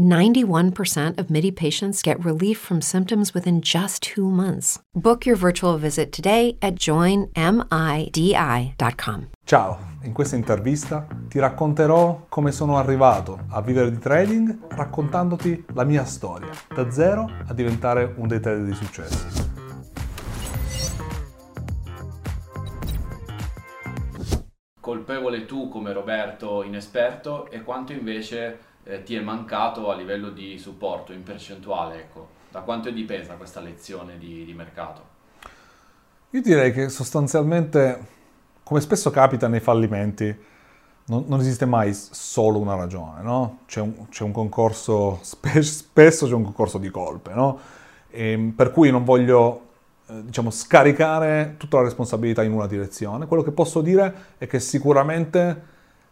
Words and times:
91% 0.00 1.18
of 1.18 1.28
MIDI 1.28 1.50
patients 1.50 2.02
get 2.02 2.24
relief 2.24 2.58
from 2.58 2.80
symptoms 2.80 3.34
within 3.34 3.60
just 3.60 4.02
two 4.02 4.30
months. 4.30 4.78
Book 4.94 5.26
your 5.26 5.36
virtual 5.36 5.76
visit 5.76 6.10
today 6.10 6.56
at 6.62 6.74
joinmidi.com. 6.76 7.30
Ciao, 9.44 9.78
in 10.02 10.12
questa 10.12 10.36
intervista 10.36 11.06
ti 11.28 11.38
racconterò 11.38 12.24
come 12.28 12.50
sono 12.50 12.78
arrivato 12.78 13.40
a 13.50 13.60
vivere 13.60 13.90
di 13.90 13.98
trading 13.98 14.68
raccontandoti 14.70 15.66
la 15.74 15.84
mia 15.84 16.04
storia, 16.04 16.48
da 16.74 16.90
zero 16.90 17.30
a 17.46 17.52
diventare 17.52 18.14
un 18.16 18.26
dei 18.26 18.40
trader 18.40 18.64
di 18.64 18.74
successo. 18.74 19.50
colpevole 24.90 25.44
tu 25.44 25.68
come 25.68 25.92
Roberto 25.92 26.64
inesperto 26.64 27.48
e 27.48 27.62
quanto 27.62 27.92
invece 27.92 28.69
eh, 28.84 29.02
ti 29.02 29.14
è 29.14 29.20
mancato 29.20 29.90
a 29.90 29.96
livello 29.96 30.30
di 30.30 30.58
supporto 30.58 31.12
in 31.12 31.22
percentuale, 31.22 31.96
ecco. 31.96 32.38
Da 32.50 32.60
quanto 32.60 32.88
è 32.88 32.92
dipesa 32.92 33.34
questa 33.34 33.60
lezione 33.60 34.18
di, 34.18 34.44
di 34.44 34.52
mercato? 34.54 35.18
Io 36.30 36.42
direi 36.42 36.72
che 36.72 36.88
sostanzialmente, 36.88 38.06
come 38.62 38.80
spesso 38.80 39.10
capita 39.10 39.46
nei 39.48 39.60
fallimenti, 39.60 40.48
non, 41.06 41.24
non 41.26 41.40
esiste 41.40 41.66
mai 41.66 41.92
solo 41.92 42.58
una 42.58 42.74
ragione, 42.74 43.22
no? 43.22 43.60
C'è 43.66 43.80
un, 43.80 44.08
c'è 44.08 44.22
un 44.22 44.32
concorso, 44.32 45.18
spe, 45.22 45.62
spesso 45.62 46.26
c'è 46.26 46.34
un 46.34 46.44
concorso 46.44 46.78
di 46.78 46.88
colpe, 46.88 47.34
no? 47.34 47.58
E, 48.08 48.30
ehm, 48.30 48.50
per 48.50 48.70
cui 48.70 48.90
non 48.90 49.04
voglio 49.04 49.68
eh, 50.06 50.24
diciamo, 50.24 50.50
scaricare 50.50 51.54
tutta 51.56 51.78
la 51.78 51.84
responsabilità 51.84 52.42
in 52.42 52.52
una 52.52 52.66
direzione. 52.66 53.26
Quello 53.26 53.42
che 53.42 53.50
posso 53.50 53.80
dire 53.80 54.14
è 54.38 54.46
che 54.46 54.60
sicuramente 54.60 55.68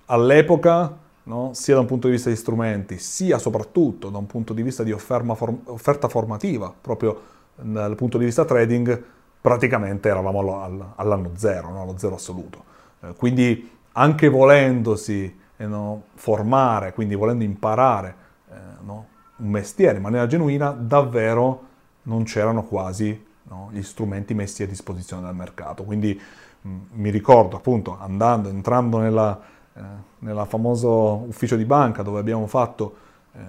all'epoca, 0.06 0.96
no, 1.28 1.50
sia 1.52 1.74
da 1.74 1.80
un 1.80 1.86
punto 1.86 2.06
di 2.08 2.14
vista 2.14 2.30
di 2.30 2.36
strumenti, 2.36 2.98
sia 2.98 3.38
soprattutto 3.38 4.08
da 4.08 4.16
un 4.16 4.26
punto 4.26 4.54
di 4.54 4.62
vista 4.62 4.82
di 4.82 4.92
form- 4.92 5.60
offerta 5.66 6.08
formativa, 6.08 6.74
proprio 6.80 7.20
dal 7.54 7.94
punto 7.94 8.16
di 8.18 8.24
vista 8.24 8.44
trading, 8.44 9.02
praticamente 9.40 10.08
eravamo 10.08 10.94
all'anno 10.96 11.32
zero, 11.36 11.70
no, 11.70 11.82
allo 11.82 11.98
zero 11.98 12.14
assoluto. 12.14 12.64
Eh, 13.00 13.12
quindi 13.16 13.70
anche 13.92 14.28
volendosi 14.28 15.38
eh, 15.56 15.66
no, 15.66 16.04
formare, 16.14 16.94
quindi 16.94 17.14
volendo 17.14 17.44
imparare 17.44 18.14
eh, 18.50 18.54
un 18.80 19.04
mestiere 19.50 19.98
in 19.98 20.02
maniera 20.02 20.26
genuina, 20.26 20.70
davvero 20.70 21.66
non 22.04 22.24
c'erano 22.24 22.64
quasi 22.64 23.26
no? 23.44 23.68
gli 23.70 23.82
strumenti 23.82 24.32
messi 24.32 24.62
a 24.62 24.66
disposizione 24.66 25.22
dal 25.22 25.34
mercato. 25.34 25.84
Quindi 25.84 26.18
mh, 26.62 26.70
mi 26.92 27.10
ricordo 27.10 27.56
appunto 27.56 27.98
andando, 28.00 28.48
entrando 28.48 28.98
nella, 28.98 29.38
eh, 29.78 29.82
nella 30.20 30.44
famoso 30.44 31.24
ufficio 31.26 31.54
di 31.54 31.64
banca 31.64 32.02
dove 32.02 32.18
abbiamo 32.18 32.46
fatto 32.48 32.94
eh, 33.32 33.40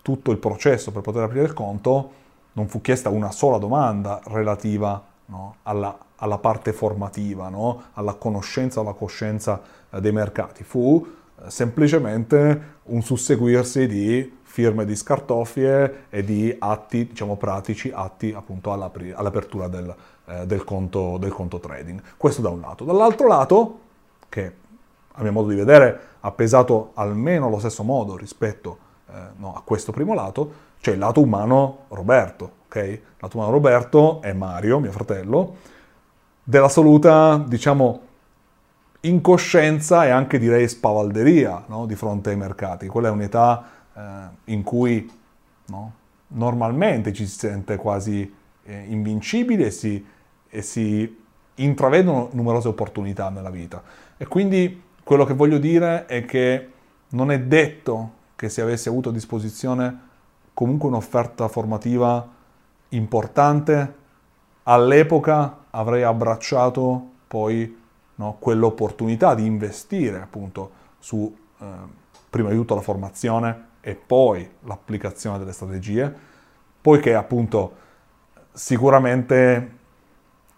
tutto 0.00 0.30
il 0.30 0.38
processo 0.38 0.90
per 0.90 1.02
poter 1.02 1.24
aprire 1.24 1.44
il 1.44 1.52
conto, 1.52 2.10
non 2.52 2.68
fu 2.68 2.80
chiesta 2.80 3.10
una 3.10 3.30
sola 3.30 3.58
domanda 3.58 4.20
relativa 4.24 5.02
no? 5.26 5.56
alla, 5.64 5.96
alla, 6.16 6.38
parte 6.38 6.72
formativa, 6.72 7.48
no? 7.48 7.82
alla 7.94 8.14
conoscenza, 8.14 8.80
alla 8.80 8.94
coscienza 8.94 9.60
eh, 9.90 10.00
dei 10.00 10.12
mercati. 10.12 10.64
Fu 10.64 11.06
eh, 11.44 11.50
semplicemente 11.50 12.74
un 12.84 13.02
susseguirsi 13.02 13.86
di 13.86 14.38
firme 14.42 14.86
di 14.86 14.96
scartoffie 14.96 16.04
e 16.08 16.24
di 16.24 16.54
atti, 16.58 17.08
diciamo, 17.08 17.36
pratici, 17.36 17.90
atti 17.94 18.32
appunto 18.32 18.72
all'apertura 18.72 19.68
del, 19.68 19.94
eh, 20.24 20.46
del, 20.46 20.64
conto, 20.64 21.18
del 21.18 21.32
conto 21.32 21.58
trading. 21.58 22.00
Questo 22.16 22.40
da 22.40 22.48
un 22.48 22.60
lato. 22.60 22.84
Dall'altro 22.84 23.26
lato, 23.26 23.78
che 24.30 24.64
a 25.16 25.22
mio 25.22 25.32
modo 25.32 25.48
di 25.48 25.56
vedere 25.56 26.00
ha 26.20 26.30
pesato 26.30 26.92
almeno 26.94 27.46
allo 27.46 27.58
stesso 27.58 27.82
modo 27.82 28.16
rispetto 28.16 28.78
eh, 29.10 29.12
no, 29.36 29.54
a 29.54 29.62
questo 29.64 29.92
primo 29.92 30.14
lato, 30.14 30.64
c'è 30.80 30.92
il 30.92 30.98
lato 30.98 31.20
umano 31.20 31.84
Roberto, 31.88 32.50
ok? 32.66 32.76
Il 32.76 33.00
lato 33.18 33.36
umano 33.36 33.52
Roberto 33.52 34.20
è 34.22 34.32
Mario, 34.32 34.78
mio 34.78 34.92
fratello, 34.92 35.56
dell'assoluta, 36.42 37.42
diciamo, 37.46 38.00
incoscienza 39.00 40.04
e 40.04 40.10
anche 40.10 40.38
direi 40.38 40.68
spavalderia 40.68 41.64
no? 41.68 41.86
di 41.86 41.94
fronte 41.94 42.30
ai 42.30 42.36
mercati. 42.36 42.86
Quella 42.88 43.08
è 43.08 43.10
un'età 43.10 43.64
eh, 43.94 44.02
in 44.52 44.62
cui 44.62 45.10
no, 45.66 45.92
normalmente 46.28 47.12
ci 47.12 47.26
si 47.26 47.38
sente 47.38 47.76
quasi 47.76 48.32
eh, 48.64 48.84
invincibili 48.88 49.64
e 49.64 49.70
si, 49.70 50.04
e 50.48 50.62
si 50.62 51.24
intravedono 51.54 52.28
numerose 52.32 52.68
opportunità 52.68 53.28
nella 53.30 53.50
vita. 53.50 53.82
E 54.16 54.26
quindi 54.26 54.82
quello 55.06 55.24
che 55.24 55.34
voglio 55.34 55.58
dire 55.58 56.06
è 56.06 56.24
che 56.24 56.70
non 57.10 57.30
è 57.30 57.38
detto 57.38 58.10
che 58.34 58.48
se 58.48 58.60
avessi 58.60 58.88
avuto 58.88 59.10
a 59.10 59.12
disposizione 59.12 60.00
comunque 60.52 60.88
un'offerta 60.88 61.46
formativa 61.46 62.28
importante, 62.88 63.94
all'epoca 64.64 65.58
avrei 65.70 66.02
abbracciato 66.02 67.10
poi 67.28 67.82
no, 68.16 68.36
quell'opportunità 68.40 69.36
di 69.36 69.46
investire 69.46 70.20
appunto 70.20 70.70
su 70.98 71.32
eh, 71.60 71.64
prima 72.28 72.50
di 72.50 72.56
tutto 72.56 72.74
la 72.74 72.80
formazione 72.80 73.66
e 73.82 73.94
poi 73.94 74.50
l'applicazione 74.64 75.38
delle 75.38 75.52
strategie, 75.52 76.12
poiché 76.80 77.14
appunto 77.14 77.74
sicuramente 78.50 79.70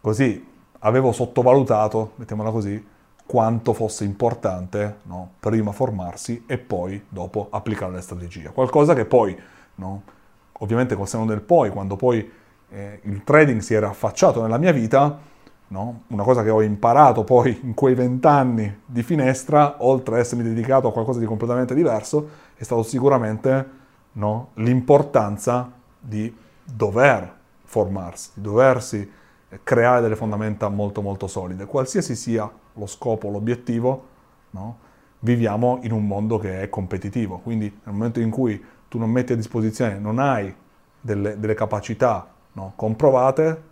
così 0.00 0.42
avevo 0.78 1.12
sottovalutato, 1.12 2.12
mettiamola 2.14 2.50
così, 2.50 2.96
quanto 3.28 3.74
fosse 3.74 4.04
importante 4.04 5.00
no, 5.02 5.32
prima 5.38 5.70
formarsi 5.72 6.44
e 6.46 6.56
poi 6.56 7.04
dopo 7.10 7.48
applicare 7.50 7.92
le 7.92 8.00
strategie. 8.00 8.48
Qualcosa 8.48 8.94
che 8.94 9.04
poi, 9.04 9.38
no, 9.74 10.02
ovviamente 10.60 10.94
col 10.94 11.06
seno 11.06 11.26
del 11.26 11.42
poi, 11.42 11.68
quando 11.68 11.94
poi 11.94 12.26
eh, 12.70 13.00
il 13.02 13.22
trading 13.24 13.60
si 13.60 13.74
era 13.74 13.90
affacciato 13.90 14.40
nella 14.40 14.56
mia 14.56 14.72
vita, 14.72 15.18
no, 15.68 16.04
una 16.06 16.22
cosa 16.22 16.42
che 16.42 16.48
ho 16.48 16.62
imparato 16.62 17.22
poi 17.24 17.60
in 17.64 17.74
quei 17.74 17.94
vent'anni 17.94 18.80
di 18.86 19.02
finestra, 19.02 19.76
oltre 19.84 20.14
ad 20.14 20.20
essermi 20.20 20.42
dedicato 20.42 20.88
a 20.88 20.92
qualcosa 20.92 21.18
di 21.18 21.26
completamente 21.26 21.74
diverso, 21.74 22.30
è 22.54 22.62
stato 22.62 22.82
sicuramente 22.82 23.76
l'importanza 24.54 25.70
di 26.00 26.34
dover 26.64 27.30
formarsi, 27.62 28.30
di 28.32 28.40
doversi 28.40 29.12
creare 29.62 30.00
delle 30.00 30.16
fondamenta 30.16 30.70
molto 30.70 31.02
molto 31.02 31.26
solide. 31.26 31.66
Qualsiasi 31.66 32.16
sia 32.16 32.50
lo 32.78 32.86
scopo, 32.86 33.28
l'obiettivo, 33.28 34.06
no, 34.50 34.78
viviamo 35.20 35.80
in 35.82 35.92
un 35.92 36.06
mondo 36.06 36.38
che 36.38 36.62
è 36.62 36.68
competitivo, 36.68 37.38
quindi 37.38 37.66
nel 37.84 37.94
momento 37.94 38.20
in 38.20 38.30
cui 38.30 38.62
tu 38.88 38.98
non 38.98 39.10
metti 39.10 39.32
a 39.32 39.36
disposizione, 39.36 39.98
non 39.98 40.18
hai 40.18 40.54
delle, 41.00 41.38
delle 41.38 41.54
capacità 41.54 42.28
no, 42.52 42.72
comprovate, 42.76 43.62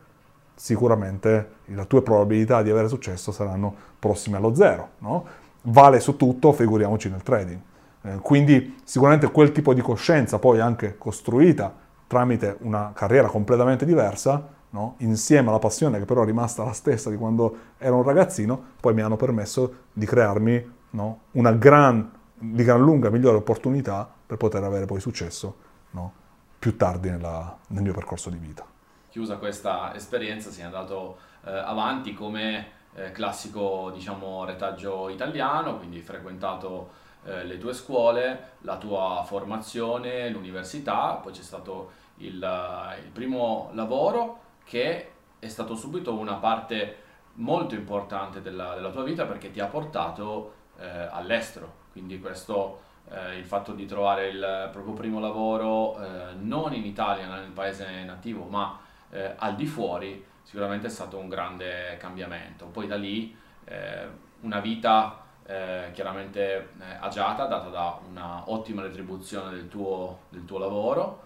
sicuramente 0.55 1.51
le 1.67 1.87
tue 1.87 2.03
probabilità 2.03 2.63
di 2.63 2.71
avere 2.71 2.89
successo 2.89 3.33
saranno 3.33 3.75
prossime 3.99 4.37
allo 4.37 4.55
zero. 4.55 4.91
No? 4.99 5.25
Vale 5.63 6.01
su 6.01 6.17
tutto, 6.17 6.53
figuriamoci 6.53 7.11
nel 7.11 7.23
trading. 7.23 7.61
Eh, 8.03 8.19
quindi 8.21 8.79
sicuramente 8.85 9.31
quel 9.31 9.53
tipo 9.53 9.75
di 9.75 9.81
coscienza 9.81 10.39
poi 10.39 10.61
anche 10.61 10.97
costruita 10.97 11.75
tramite 12.07 12.57
una 12.61 12.93
carriera 12.95 13.29
completamente 13.29 13.85
diversa, 13.85 14.55
no? 14.77 14.97
insieme 14.99 15.49
alla 15.49 15.59
passione 15.59 15.99
che 15.99 16.05
però 16.05 16.23
è 16.23 16.27
rimasta 16.27 16.63
la 16.63 16.73
stessa 16.73 17.09
di 17.09 17.17
quando 17.17 17.57
ero 17.79 17.97
un 17.97 18.03
ragazzino, 18.03 18.63
poi 18.79 18.93
mi 18.93 19.01
hanno 19.01 19.17
permesso 19.17 19.87
di 19.93 20.05
crearmi 20.05 20.73
no? 20.91 21.21
una 21.33 21.53
gran, 21.53 22.13
di 22.35 22.63
gran 22.63 22.81
lunga 22.81 23.09
migliore 23.09 23.39
opportunità 23.39 24.09
per 24.27 24.37
poter 24.37 24.63
avere 24.63 24.85
poi 24.85 25.01
successo 25.01 25.57
no? 25.93 26.13
più 26.59 26.77
tardi 26.77 27.09
nella, 27.09 27.57
nel 27.69 27.83
mio 27.83 27.95
percorso 27.95 28.29
di 28.29 28.37
vita. 28.37 28.65
Chiusa 29.09 29.37
questa 29.37 29.95
esperienza 29.95 30.51
si 30.51 30.61
è 30.61 30.65
andato 30.65 31.17
eh, 31.47 31.51
avanti 31.51 32.13
come 32.13 32.67
eh, 32.95 33.13
classico 33.13 33.91
diciamo, 33.95 34.45
retaggio 34.45 35.09
italiano, 35.09 35.79
quindi 35.79 36.03
frequentato 36.03 37.05
eh, 37.25 37.45
le 37.45 37.57
tue 37.57 37.73
scuole, 37.73 38.53
la 38.61 38.77
tua 38.77 39.25
formazione, 39.27 40.29
l'università, 40.29 41.15
poi 41.15 41.33
c'è 41.33 41.43
stato 41.43 42.05
il, 42.19 42.35
il 43.03 43.11
primo 43.11 43.71
lavoro 43.73 44.45
che 44.67 45.13
è 45.39 45.49
stato 45.49 45.77
subito 45.77 46.19
una 46.19 46.35
parte 46.35 47.05
molto 47.35 47.75
importante 47.75 48.43
della, 48.43 48.75
della 48.75 48.91
tua 48.91 49.05
vita 49.05 49.25
perché 49.25 49.51
ti 49.51 49.61
ha 49.61 49.67
portato 49.67 50.55
eh, 50.79 50.87
all'estero. 51.11 51.85
Quindi 51.93 52.19
questo, 52.19 52.81
eh, 53.11 53.37
il 53.39 53.45
fatto 53.45 53.73
di 53.73 53.87
trovare 53.87 54.29
il 54.29 54.69
proprio 54.73 54.93
primo 54.95 55.21
lavoro 55.21 56.03
eh, 56.03 56.35
non 56.35 56.75
in 56.75 56.85
Italia, 56.85 57.29
nel 57.29 57.51
paese 57.51 58.05
nativo, 58.05 58.45
ma 58.45 58.79
eh, 59.11 59.35
al 59.37 59.55
di 59.55 59.67
fuori, 59.67 60.25
sicuramente 60.43 60.89
è 60.89 60.91
stato 60.91 61.17
un 61.19 61.29
grande 61.29 61.97
cambiamento. 61.99 62.67
Poi 62.67 62.87
da 62.87 62.97
lì 62.97 63.45
una 64.43 64.61
vita 64.61 65.27
eh, 65.47 65.91
chiaramente 65.93 66.71
eh, 66.81 66.97
agiata, 67.01 67.47
data 67.47 67.69
da 67.69 68.01
una 68.09 68.51
ottima 68.51 68.83
retribuzione 68.83 69.51
del 69.51 69.69
tuo, 69.69 70.23
del 70.29 70.45
tuo 70.45 70.59
lavoro 70.59 71.23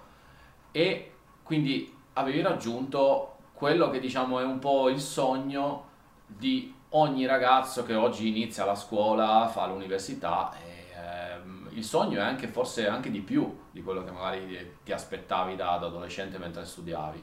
e 0.72 1.14
quindi 1.42 1.96
avevi 2.14 2.40
raggiunto 2.42 3.36
quello 3.52 3.90
che 3.90 4.00
diciamo 4.00 4.40
è 4.40 4.44
un 4.44 4.58
po' 4.58 4.88
il 4.88 5.00
sogno 5.00 5.88
di 6.26 6.74
ogni 6.90 7.26
ragazzo 7.26 7.84
che 7.84 7.94
oggi 7.94 8.28
inizia 8.28 8.64
la 8.64 8.74
scuola, 8.74 9.48
fa 9.48 9.66
l'università 9.66 10.52
e 10.54 10.94
ehm, 10.96 11.68
il 11.72 11.84
sogno 11.84 12.18
è 12.18 12.22
anche 12.22 12.48
forse 12.48 12.88
anche 12.88 13.10
di 13.10 13.20
più 13.20 13.64
di 13.70 13.82
quello 13.82 14.02
che 14.02 14.10
magari 14.10 14.76
ti 14.82 14.92
aspettavi 14.92 15.56
da, 15.56 15.76
da 15.76 15.86
adolescente 15.86 16.38
mentre 16.38 16.64
studiavi. 16.64 17.22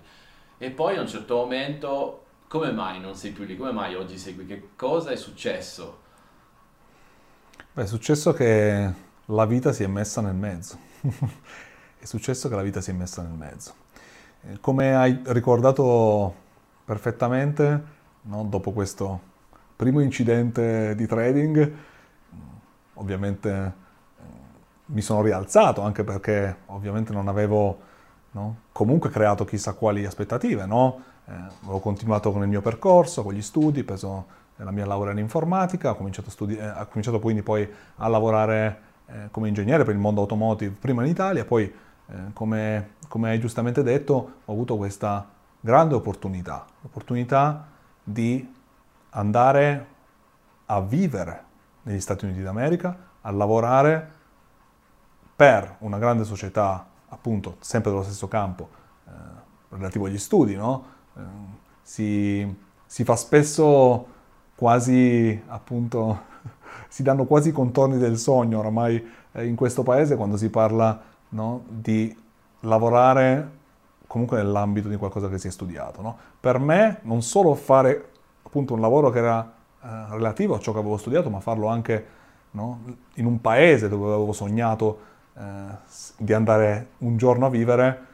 E 0.60 0.72
poi 0.72 0.98
a 0.98 1.02
un 1.02 1.08
certo 1.08 1.36
momento, 1.36 2.26
come 2.48 2.72
mai 2.72 3.00
non 3.00 3.16
sei 3.16 3.32
più 3.32 3.44
lì? 3.44 3.56
Come 3.56 3.72
mai 3.72 3.96
oggi 3.96 4.18
sei 4.18 4.36
qui? 4.36 4.46
Che 4.46 4.70
cosa 4.76 5.12
è 5.12 5.16
successo? 5.16 6.06
Beh, 7.74 7.84
è 7.84 7.88
successo 7.88 8.34
che 8.34 8.92
la 9.26 9.46
vita 9.46 9.72
si 9.72 9.84
è 9.84 9.88
messa 9.88 10.22
nel 10.22 10.34
mezzo. 10.34 10.78
è 12.00 12.06
successo 12.06 12.50
che 12.50 12.56
la 12.56 12.64
vita 12.64 12.82
si 12.82 12.92
è 12.92 12.94
messa 12.94 13.22
nel 13.22 13.34
mezzo. 13.34 13.86
Come 14.62 14.96
hai 14.96 15.20
ricordato 15.26 16.34
perfettamente, 16.86 17.84
no? 18.22 18.44
dopo 18.46 18.72
questo 18.72 19.20
primo 19.76 20.00
incidente 20.00 20.96
di 20.96 21.06
trading, 21.06 21.74
ovviamente 22.94 23.50
eh, 23.50 24.24
mi 24.86 25.02
sono 25.02 25.22
rialzato 25.22 25.82
anche 25.82 26.06
perché 26.06 26.60
ovviamente 26.68 27.12
non 27.12 27.28
avevo 27.28 27.78
no? 28.32 28.56
comunque 28.72 29.10
creato 29.10 29.44
chissà 29.44 29.74
quali 29.74 30.06
aspettative, 30.06 30.66
no? 30.66 31.02
eh, 31.26 31.34
ho 31.66 31.82
continuato 31.82 32.32
con 32.32 32.42
il 32.42 32.48
mio 32.48 32.62
percorso, 32.62 33.24
con 33.24 33.34
gli 33.34 33.42
studi, 33.42 33.84
preso 33.84 34.28
la 34.56 34.72
mia 34.72 34.86
laurea 34.86 35.12
in 35.12 35.20
informatica, 35.20 35.92
ho 35.92 35.96
cominciato, 35.98 36.30
studi- 36.30 36.56
eh, 36.56 36.70
ho 36.70 36.88
cominciato 36.88 37.20
quindi 37.20 37.42
poi 37.42 37.70
a 37.98 38.08
lavorare 38.08 38.80
eh, 39.08 39.28
come 39.30 39.50
ingegnere 39.50 39.84
per 39.84 39.94
il 39.94 40.00
mondo 40.00 40.22
automotive 40.22 40.74
prima 40.80 41.04
in 41.04 41.10
Italia, 41.10 41.44
poi 41.44 41.86
come, 42.34 42.92
come 43.08 43.30
hai 43.30 43.40
giustamente 43.40 43.84
detto 43.84 44.32
ho 44.46 44.52
avuto 44.52 44.78
questa 44.78 45.28
grande 45.60 45.96
opportunità, 45.96 46.66
l'opportunità 46.82 47.68
di 48.04 48.54
andare 49.10 49.88
a 50.68 50.82
vivere 50.82 51.44
negli 51.84 52.00
Stati 52.00 52.26
Uniti 52.26 52.42
d'America, 52.42 52.98
a 53.22 53.32
lavorare 53.32 54.16
per 55.36 55.76
una 55.80 55.98
grande 55.98 56.24
società, 56.24 56.86
appunto, 57.10 57.58
sempre 57.60 57.92
dello 57.92 58.04
stesso 58.04 58.28
campo, 58.28 58.70
eh, 59.06 59.12
relativo 59.70 60.06
agli 60.06 60.18
studi, 60.18 60.56
no? 60.56 60.86
Eh, 61.16 61.22
si, 61.82 62.56
si, 62.86 63.04
fa 63.04 63.16
spesso 63.16 64.08
quasi, 64.56 65.42
appunto, 65.48 66.22
si 66.90 67.04
danno 67.04 67.26
quasi 67.26 67.50
i 67.50 67.54
contorni 67.54 67.98
del 67.98 68.18
sogno 68.18 68.60
oramai 68.60 69.06
eh, 69.34 69.46
in 69.46 69.56
questo 69.56 69.84
paese 69.84 70.16
quando 70.16 70.38
si 70.38 70.50
parla 70.50 71.00
no? 71.30 71.64
di 71.68 72.16
lavorare 72.62 73.56
comunque 74.08 74.38
nell'ambito 74.38 74.88
di 74.88 74.96
qualcosa 74.96 75.30
che 75.30 75.38
si 75.38 75.48
è 75.48 75.52
studiato. 75.52 76.02
No? 76.02 76.18
Per 76.40 76.60
me 76.60 77.00
non 77.04 77.22
solo 77.22 77.54
fare 77.56 78.12
appunto 78.44 78.74
un 78.74 78.80
lavoro 78.80 79.10
che 79.10 79.20
era 79.20 79.54
eh, 79.82 79.88
relativo 80.10 80.56
a 80.56 80.60
ciò 80.60 80.72
che 80.72 80.80
avevo 80.80 80.98
studiato, 80.98 81.30
ma 81.30 81.40
farlo 81.40 81.68
anche 81.68 82.06
no? 82.52 82.82
in 83.16 83.26
un 83.26 83.42
paese 83.42 83.90
dove 83.90 84.14
avevo 84.14 84.32
sognato 84.32 85.00
eh, 85.34 85.42
di 86.18 86.34
andare 86.34 86.90
un 87.00 87.18
giorno 87.18 87.46
a 87.46 87.50
vivere, 87.50 88.06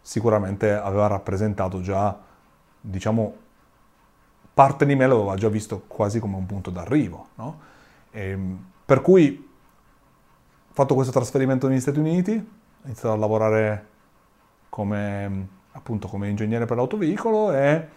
sicuramente 0.00 0.72
aveva 0.72 1.06
rappresentato 1.06 1.80
già, 1.80 2.16
diciamo, 2.80 3.34
parte 4.54 4.86
di 4.86 4.94
me 4.94 5.06
l'aveva 5.06 5.34
già 5.36 5.48
visto 5.48 5.84
quasi 5.86 6.20
come 6.20 6.36
un 6.36 6.46
punto 6.46 6.70
d'arrivo. 6.70 7.28
No? 7.36 7.58
E, 8.10 8.30
ehm, 8.30 8.64
per 8.84 9.02
cui 9.02 9.46
fatto 10.72 10.94
questo 10.94 11.12
trasferimento 11.12 11.66
negli 11.66 11.80
Stati 11.80 11.98
Uniti, 11.98 12.48
iniziato 12.88 13.14
a 13.14 13.18
lavorare 13.18 13.86
come, 14.68 15.48
appunto, 15.72 16.08
come 16.08 16.28
ingegnere 16.28 16.64
per 16.64 16.76
l'autoveicolo 16.76 17.52
e 17.52 17.88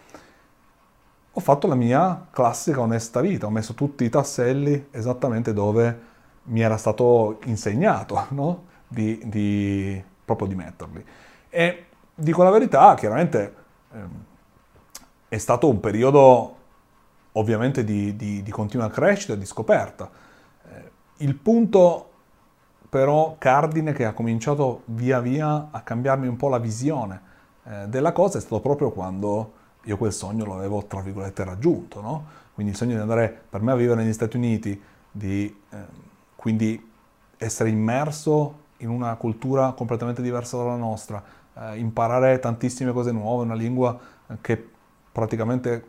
ho 1.34 1.40
fatto 1.40 1.66
la 1.66 1.74
mia 1.74 2.26
classica 2.30 2.80
onesta 2.80 3.20
vita, 3.20 3.46
ho 3.46 3.50
messo 3.50 3.72
tutti 3.74 4.04
i 4.04 4.10
tasselli 4.10 4.88
esattamente 4.90 5.54
dove 5.54 6.10
mi 6.44 6.60
era 6.60 6.76
stato 6.76 7.38
insegnato, 7.44 8.26
no? 8.30 8.64
di, 8.86 9.18
di, 9.24 10.02
proprio 10.24 10.46
di 10.46 10.54
metterli. 10.54 11.04
E 11.48 11.86
dico 12.14 12.42
la 12.42 12.50
verità, 12.50 12.94
chiaramente 12.94 13.54
ehm, 13.92 14.24
è 15.28 15.38
stato 15.38 15.68
un 15.68 15.80
periodo 15.80 16.56
ovviamente 17.32 17.82
di, 17.84 18.14
di, 18.14 18.42
di 18.42 18.50
continua 18.50 18.90
crescita, 18.90 19.34
di 19.34 19.46
scoperta. 19.46 20.10
Eh, 20.68 20.90
il 21.18 21.34
punto 21.34 22.11
però 22.92 23.36
cardine 23.38 23.94
che 23.94 24.04
ha 24.04 24.12
cominciato 24.12 24.82
via 24.84 25.18
via 25.18 25.68
a 25.70 25.80
cambiarmi 25.80 26.26
un 26.26 26.36
po' 26.36 26.50
la 26.50 26.58
visione 26.58 27.22
eh, 27.64 27.86
della 27.88 28.12
cosa 28.12 28.36
è 28.36 28.40
stato 28.42 28.60
proprio 28.60 28.90
quando 28.90 29.52
io 29.84 29.96
quel 29.96 30.12
sogno 30.12 30.44
l'avevo, 30.44 30.84
tra 30.84 31.00
virgolette, 31.00 31.42
raggiunto, 31.42 32.02
no? 32.02 32.26
Quindi 32.52 32.72
il 32.72 32.78
sogno 32.78 32.96
di 32.96 33.00
andare 33.00 33.44
per 33.48 33.62
me 33.62 33.72
a 33.72 33.76
vivere 33.76 34.02
negli 34.02 34.12
Stati 34.12 34.36
Uniti, 34.36 34.78
di 35.10 35.44
eh, 35.70 35.76
quindi 36.36 36.86
essere 37.38 37.70
immerso 37.70 38.58
in 38.78 38.90
una 38.90 39.14
cultura 39.14 39.72
completamente 39.72 40.20
diversa 40.20 40.58
dalla 40.58 40.76
nostra, 40.76 41.24
eh, 41.54 41.78
imparare 41.78 42.40
tantissime 42.40 42.92
cose 42.92 43.10
nuove, 43.10 43.44
una 43.44 43.54
lingua 43.54 43.98
che 44.42 44.68
praticamente 45.10 45.84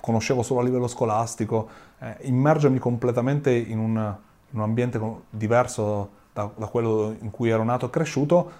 conoscevo 0.00 0.42
solo 0.42 0.60
a 0.60 0.62
livello 0.62 0.88
scolastico, 0.88 1.68
eh, 1.98 2.16
immergermi 2.22 2.78
completamente 2.78 3.54
in 3.54 3.78
un, 3.78 3.96
in 3.96 4.58
un 4.58 4.62
ambiente 4.62 4.98
diverso 5.28 6.16
da, 6.38 6.50
da, 6.54 6.66
quello 6.66 7.16
in 7.20 7.32
cui 7.32 7.50
ero 7.50 7.64
nato 7.64 7.86
e 7.86 7.90
cresciuto, 7.90 8.50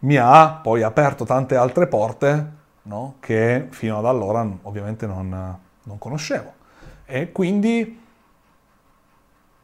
mi 0.00 0.16
ha 0.16 0.60
poi 0.62 0.82
aperto 0.82 1.24
tante 1.24 1.56
altre 1.56 1.86
porte 1.86 2.52
no? 2.82 3.16
che 3.20 3.66
fino 3.70 3.98
ad 3.98 4.06
allora 4.06 4.48
ovviamente 4.62 5.06
non, 5.06 5.58
non 5.82 5.98
conoscevo. 5.98 6.60
E 7.04 7.30
quindi 7.30 8.00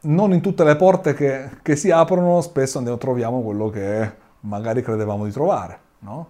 non 0.01 0.33
in 0.33 0.41
tutte 0.41 0.63
le 0.63 0.75
porte 0.75 1.13
che, 1.15 1.49
che, 1.63 1.75
si 1.75 1.89
aprono 1.89 2.39
spesso 2.41 2.79
ne 2.79 2.95
troviamo 2.97 3.41
quello 3.41 3.69
che 3.69 4.11
magari 4.41 4.83
credevamo 4.83 5.25
di 5.25 5.31
trovare. 5.31 5.79
No? 5.99 6.27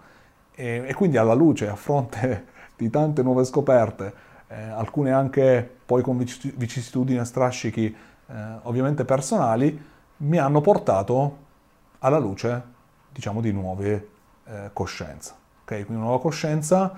E, 0.56 0.86
e, 0.88 0.94
quindi 0.94 1.18
alla 1.18 1.34
luce, 1.34 1.68
a 1.68 1.76
fronte 1.76 2.46
di 2.78 2.90
tante 2.90 3.22
nuove 3.24 3.44
scoperte, 3.44 4.14
eh, 4.48 4.56
alcune 4.56 5.12
anche 5.12 5.70
poi 5.86 6.02
con 6.02 6.18
vicissitudini 6.18 7.20
e 7.20 7.26
strascichi 7.26 7.86
eh, 8.28 8.34
ovviamente 8.64 9.04
personali, 9.04 9.89
mi 10.20 10.38
hanno 10.38 10.62
portato 10.62 11.38
alla 12.00 12.18
luce, 12.18 12.64
diciamo, 13.12 13.42
di 13.42 13.52
nuove 13.52 14.10
eh, 14.46 14.70
coscienze. 14.74 15.34
Okay? 15.64 15.84
Quindi 15.84 16.02
una 16.02 16.12
nuova 16.12 16.22
coscienza 16.22 16.94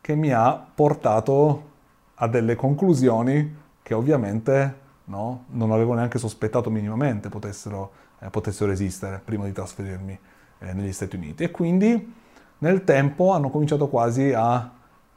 che 0.00 0.14
mi 0.14 0.32
ha 0.32 0.52
portato 0.74 1.70
a 2.14 2.28
delle 2.28 2.54
conclusioni 2.54 3.62
che 3.82 3.94
ovviamente 3.94 4.82
no, 5.04 5.44
non 5.48 5.72
avevo 5.72 5.94
neanche 5.94 6.18
sospettato 6.18 6.70
minimamente 6.70 7.28
potessero, 7.28 7.92
eh, 8.20 8.30
potessero 8.30 8.70
esistere 8.70 9.20
prima 9.24 9.44
di 9.44 9.52
trasferirmi 9.52 10.18
eh, 10.58 10.72
negli 10.72 10.92
Stati 10.92 11.16
Uniti. 11.16 11.44
E 11.44 11.50
quindi 11.50 12.14
nel 12.58 12.84
tempo 12.84 13.32
hanno 13.32 13.50
cominciato 13.50 13.88
quasi 13.88 14.32
a 14.32 14.70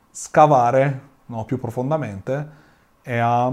scavare 0.09 1.01
no, 1.27 1.45
più 1.45 1.59
profondamente 1.59 2.49
e 3.01 3.17
a 3.17 3.51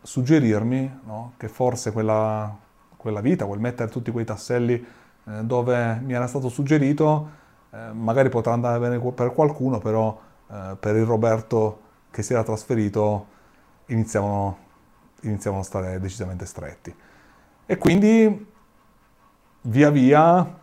suggerirmi 0.00 1.00
no, 1.04 1.32
che 1.36 1.48
forse 1.48 1.92
quella, 1.92 2.56
quella, 2.98 3.22
vita, 3.22 3.46
quel 3.46 3.60
mettere 3.60 3.90
tutti 3.90 4.10
quei 4.10 4.26
tasselli 4.26 4.74
eh, 4.74 5.44
dove 5.44 6.00
mi 6.02 6.12
era 6.12 6.26
stato 6.26 6.50
suggerito, 6.50 7.30
eh, 7.70 7.92
magari 7.92 8.28
potrà 8.28 8.52
andare 8.52 8.78
bene 8.78 8.98
per 9.12 9.32
qualcuno, 9.32 9.78
però 9.78 10.20
eh, 10.50 10.76
per 10.78 10.96
il 10.96 11.04
Roberto 11.04 11.80
che 12.10 12.22
si 12.22 12.32
era 12.34 12.42
trasferito 12.42 13.26
iniziavano, 13.86 14.58
iniziavano 15.22 15.62
a 15.62 15.64
stare 15.64 16.00
decisamente 16.00 16.44
stretti. 16.44 16.94
E 17.64 17.78
quindi 17.78 18.46
via 19.62 19.90
via, 19.90 20.58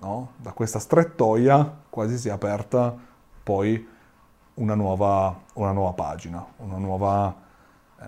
no, 0.00 0.32
da 0.36 0.52
questa 0.52 0.78
strettoia, 0.78 1.84
quasi 1.88 2.18
si 2.18 2.28
è 2.28 2.32
aperta 2.32 2.94
poi 3.42 3.94
una 4.54 4.74
nuova, 4.74 5.38
una 5.54 5.72
nuova 5.72 5.92
pagina, 5.92 6.44
una 6.56 6.78
nuova, 6.78 7.34
eh, 8.00 8.04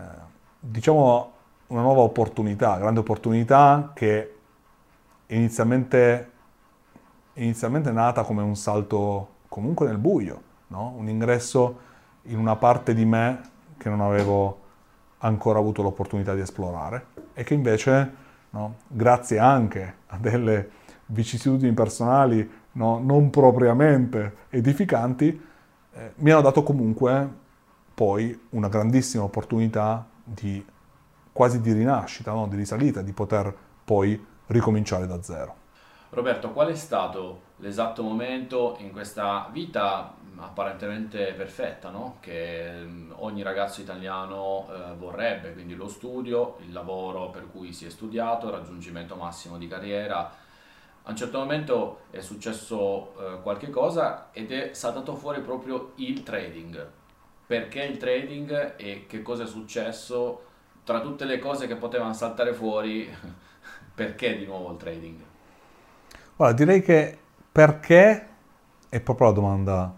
diciamo, 0.60 1.32
una 1.68 1.80
nuova 1.80 2.00
opportunità, 2.00 2.78
grande 2.78 3.00
opportunità 3.00 3.92
che 3.94 4.34
inizialmente 5.26 6.32
inizialmente 7.38 7.90
nata 7.90 8.22
come 8.22 8.42
un 8.42 8.56
salto 8.56 9.36
comunque 9.48 9.86
nel 9.86 9.98
buio, 9.98 10.42
no? 10.68 10.94
un 10.96 11.08
ingresso 11.08 11.86
in 12.24 12.38
una 12.38 12.56
parte 12.56 12.94
di 12.94 13.04
me 13.04 13.40
che 13.76 13.88
non 13.88 14.00
avevo 14.00 14.66
ancora 15.18 15.58
avuto 15.58 15.82
l'opportunità 15.82 16.34
di 16.34 16.40
esplorare 16.40 17.06
e 17.32 17.44
che 17.44 17.54
invece, 17.54 18.14
no, 18.50 18.76
grazie 18.86 19.38
anche 19.38 19.94
a 20.06 20.18
delle 20.18 20.70
vicissitudini 21.06 21.72
personali 21.72 22.48
no, 22.72 22.98
non 22.98 23.30
propriamente 23.30 24.36
edificanti, 24.50 25.46
eh, 25.92 26.12
mi 26.16 26.30
hanno 26.30 26.42
dato 26.42 26.62
comunque 26.62 27.46
poi 27.94 28.38
una 28.50 28.68
grandissima 28.68 29.24
opportunità 29.24 30.06
di 30.22 30.64
quasi 31.32 31.60
di 31.60 31.72
rinascita, 31.72 32.32
no? 32.32 32.46
di 32.48 32.56
risalita, 32.56 33.02
di 33.02 33.12
poter 33.12 33.54
poi 33.84 34.24
ricominciare 34.46 35.06
da 35.06 35.22
zero. 35.22 35.56
Roberto, 36.10 36.52
qual 36.52 36.68
è 36.68 36.74
stato 36.74 37.42
l'esatto 37.56 38.02
momento 38.02 38.76
in 38.78 38.92
questa 38.92 39.48
vita 39.52 40.14
apparentemente 40.40 41.32
perfetta, 41.32 41.90
no? 41.90 42.18
che 42.20 42.86
ogni 43.16 43.42
ragazzo 43.42 43.80
italiano 43.80 44.68
eh, 44.70 44.94
vorrebbe, 44.94 45.52
quindi 45.52 45.74
lo 45.74 45.88
studio, 45.88 46.56
il 46.60 46.72
lavoro 46.72 47.30
per 47.30 47.50
cui 47.50 47.72
si 47.72 47.86
è 47.86 47.90
studiato, 47.90 48.46
il 48.46 48.52
raggiungimento 48.52 49.16
massimo 49.16 49.58
di 49.58 49.66
carriera. 49.66 50.46
A 51.02 51.10
un 51.10 51.16
certo 51.16 51.38
momento 51.38 52.00
è 52.10 52.20
successo 52.20 53.14
eh, 53.18 53.42
qualche 53.42 53.70
cosa 53.70 54.28
ed 54.32 54.52
è 54.52 54.72
saltato 54.74 55.14
fuori 55.16 55.40
proprio 55.40 55.92
il 55.96 56.22
trading. 56.22 56.90
Perché 57.46 57.82
il 57.82 57.96
trading 57.96 58.74
e 58.76 59.06
che 59.06 59.22
cosa 59.22 59.44
è 59.44 59.46
successo? 59.46 60.42
Tra 60.88 61.02
tutte 61.02 61.26
le 61.26 61.38
cose 61.38 61.66
che 61.66 61.76
potevano 61.76 62.14
saltare 62.14 62.54
fuori, 62.54 63.14
perché 63.94 64.38
di 64.38 64.46
nuovo 64.46 64.70
il 64.70 64.78
trading? 64.78 65.20
Guarda, 66.34 66.56
direi 66.56 66.80
che 66.80 67.18
perché 67.52 68.28
è 68.88 68.98
proprio 68.98 69.26
la 69.26 69.32
domanda 69.34 69.94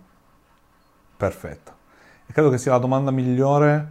perfetta. 1.16 1.76
E 2.26 2.32
credo 2.32 2.50
che 2.50 2.58
sia 2.58 2.72
la 2.72 2.78
domanda 2.78 3.12
migliore 3.12 3.88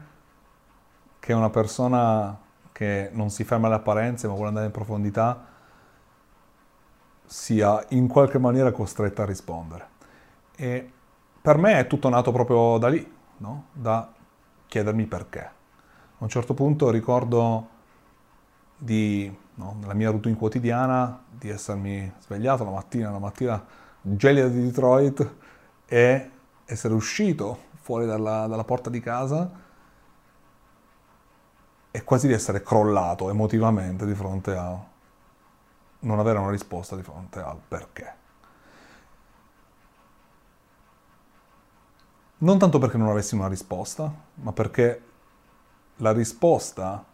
che 1.20 1.32
una 1.32 1.50
persona 1.50 2.38
che 2.74 3.10
non 3.14 3.30
si 3.30 3.46
ferma 3.46 3.68
alle 3.68 3.78
apparenze 3.78 4.28
ma 4.28 4.34
vuole 4.34 4.50
andare 4.50 4.66
in 4.66 4.74
profondità 4.74 5.46
sia 7.26 7.82
in 7.92 8.10
qualche 8.10 8.40
maniera 8.40 8.74
costretta 8.74 9.24
a 9.24 9.26
rispondere. 9.26 9.88
E 10.54 10.92
per 11.42 11.58
me 11.58 11.80
è 11.80 11.88
tutto 11.88 12.10
nato 12.10 12.34
proprio 12.34 12.78
da 12.78 12.90
lì, 12.90 13.10
no? 13.38 13.68
da 13.72 14.12
chiedermi 14.68 15.06
perché. 15.06 15.59
A 16.20 16.26
un 16.26 16.30
certo 16.30 16.54
punto 16.54 16.90
ricordo 16.90 17.70
di, 18.78 19.34
no, 19.54 19.78
nella 19.80 19.94
mia 19.94 20.12
routine 20.12 20.36
quotidiana 20.36 21.24
di 21.30 21.48
essermi 21.48 22.12
svegliato 22.20 22.66
la 22.66 22.72
mattina, 22.72 23.08
una 23.08 23.20
mattina 23.20 23.66
gelida 24.02 24.50
di 24.50 24.62
Detroit 24.66 25.36
e 25.86 26.32
essere 26.66 26.94
uscito 26.94 27.68
fuori 27.80 28.06
dalla, 28.06 28.48
dalla 28.48 28.66
porta 28.66 28.90
di 28.90 29.00
casa 29.00 29.50
e 31.90 32.04
quasi 32.04 32.28
di 32.28 32.34
essere 32.34 32.62
crollato 32.64 33.30
emotivamente 33.30 34.06
di 34.06 34.14
fronte 34.14 34.54
a 34.54 34.78
non 36.00 36.20
avere 36.20 36.38
una 36.38 36.52
risposta 36.52 36.98
di 36.98 37.02
fronte 37.02 37.40
al 37.40 37.62
perché. 37.66 38.14
Non 42.40 42.58
tanto 42.58 42.78
perché 42.78 42.98
non 42.98 43.08
avessi 43.08 43.36
una 43.36 43.48
risposta, 43.48 44.14
ma 44.36 44.52
perché 44.52 45.08
la 46.00 46.12
risposta 46.12 47.06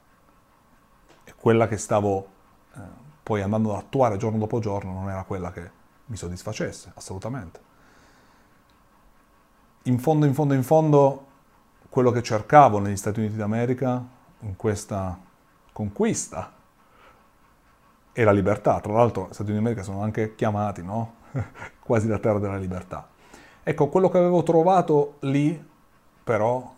è 1.24 1.34
quella 1.36 1.68
che 1.68 1.78
stavo 1.78 2.28
eh, 2.74 2.80
poi 3.22 3.42
andando 3.42 3.74
ad 3.74 3.84
attuare 3.84 4.18
giorno 4.18 4.40
dopo 4.40 4.60
giorno, 4.60 4.94
non 4.94 5.10
era 5.10 5.24
quella 5.24 5.52
che 5.52 5.72
mi 6.06 6.16
soddisfacesse, 6.16 6.92
assolutamente 6.96 7.66
in 9.88 10.00
fondo, 10.00 10.26
in 10.26 10.34
fondo, 10.34 10.54
in 10.54 10.64
fondo, 10.64 11.26
quello 11.90 12.12
che 12.12 12.24
cercavo 12.24 12.80
negli 12.80 12.98
Stati 12.98 13.20
Uniti 13.20 13.36
d'America, 13.36 14.04
in 14.40 14.56
questa 14.56 15.18
conquista, 15.72 16.54
è 18.12 18.24
la 18.24 18.32
libertà. 18.32 18.80
Tra 18.80 18.94
l'altro, 18.94 19.28
gli 19.30 19.34
Stati 19.34 19.52
Uniti 19.52 19.64
d'America 19.64 19.84
sono 19.84 20.02
anche 20.02 20.36
chiamati, 20.36 20.82
no? 20.82 21.16
Quasi 21.80 22.08
la 22.08 22.18
terra 22.18 22.40
della 22.40 22.58
libertà. 22.58 23.08
Ecco, 23.62 23.90
quello 23.90 24.10
che 24.10 24.18
avevo 24.18 24.42
trovato 24.42 25.18
lì, 25.22 25.64
però, 26.24 26.75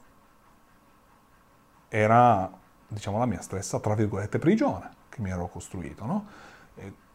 era, 1.89 2.49
diciamo, 2.87 3.17
la 3.17 3.25
mia 3.25 3.41
stessa, 3.41 3.79
tra 3.79 3.95
virgolette, 3.95 4.39
prigione 4.39 4.89
che 5.09 5.21
mi 5.21 5.29
ero 5.29 5.47
costruito, 5.47 6.05
no? 6.05 6.25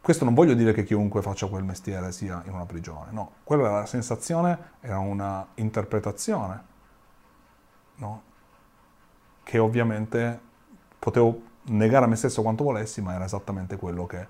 Questo 0.00 0.25
non 0.25 0.35
voglio 0.35 0.55
dire 0.55 0.73
che 0.73 0.83
chiunque 0.83 1.23
faccia 1.23 1.47
quel 1.47 1.62
mestiere 1.62 2.11
sia 2.11 2.43
in 2.47 2.55
una 2.55 2.67
prigione, 2.67 3.12
no, 3.12 3.35
quella 3.45 3.67
era 3.69 3.79
la 3.79 3.87
sensazione, 3.87 4.59
era 4.81 4.99
una 4.99 5.47
interpretazione, 5.55 6.62
no? 7.97 8.23
che 9.45 9.59
ovviamente 9.59 10.41
potevo 10.99 11.43
negare 11.67 12.05
a 12.05 12.09
me 12.09 12.17
stesso 12.17 12.43
quanto 12.43 12.64
volessi, 12.64 13.00
ma 13.00 13.14
era 13.14 13.25
esattamente 13.25 13.76
quello 13.76 14.07
che 14.07 14.21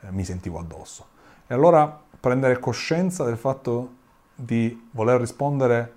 eh, 0.00 0.10
mi 0.10 0.24
sentivo 0.24 0.58
addosso. 0.58 1.06
E 1.46 1.54
allora 1.54 2.00
prendere 2.20 2.58
coscienza 2.58 3.24
del 3.24 3.36
fatto 3.36 3.96
di 4.34 4.88
voler 4.92 5.20
rispondere 5.20 5.92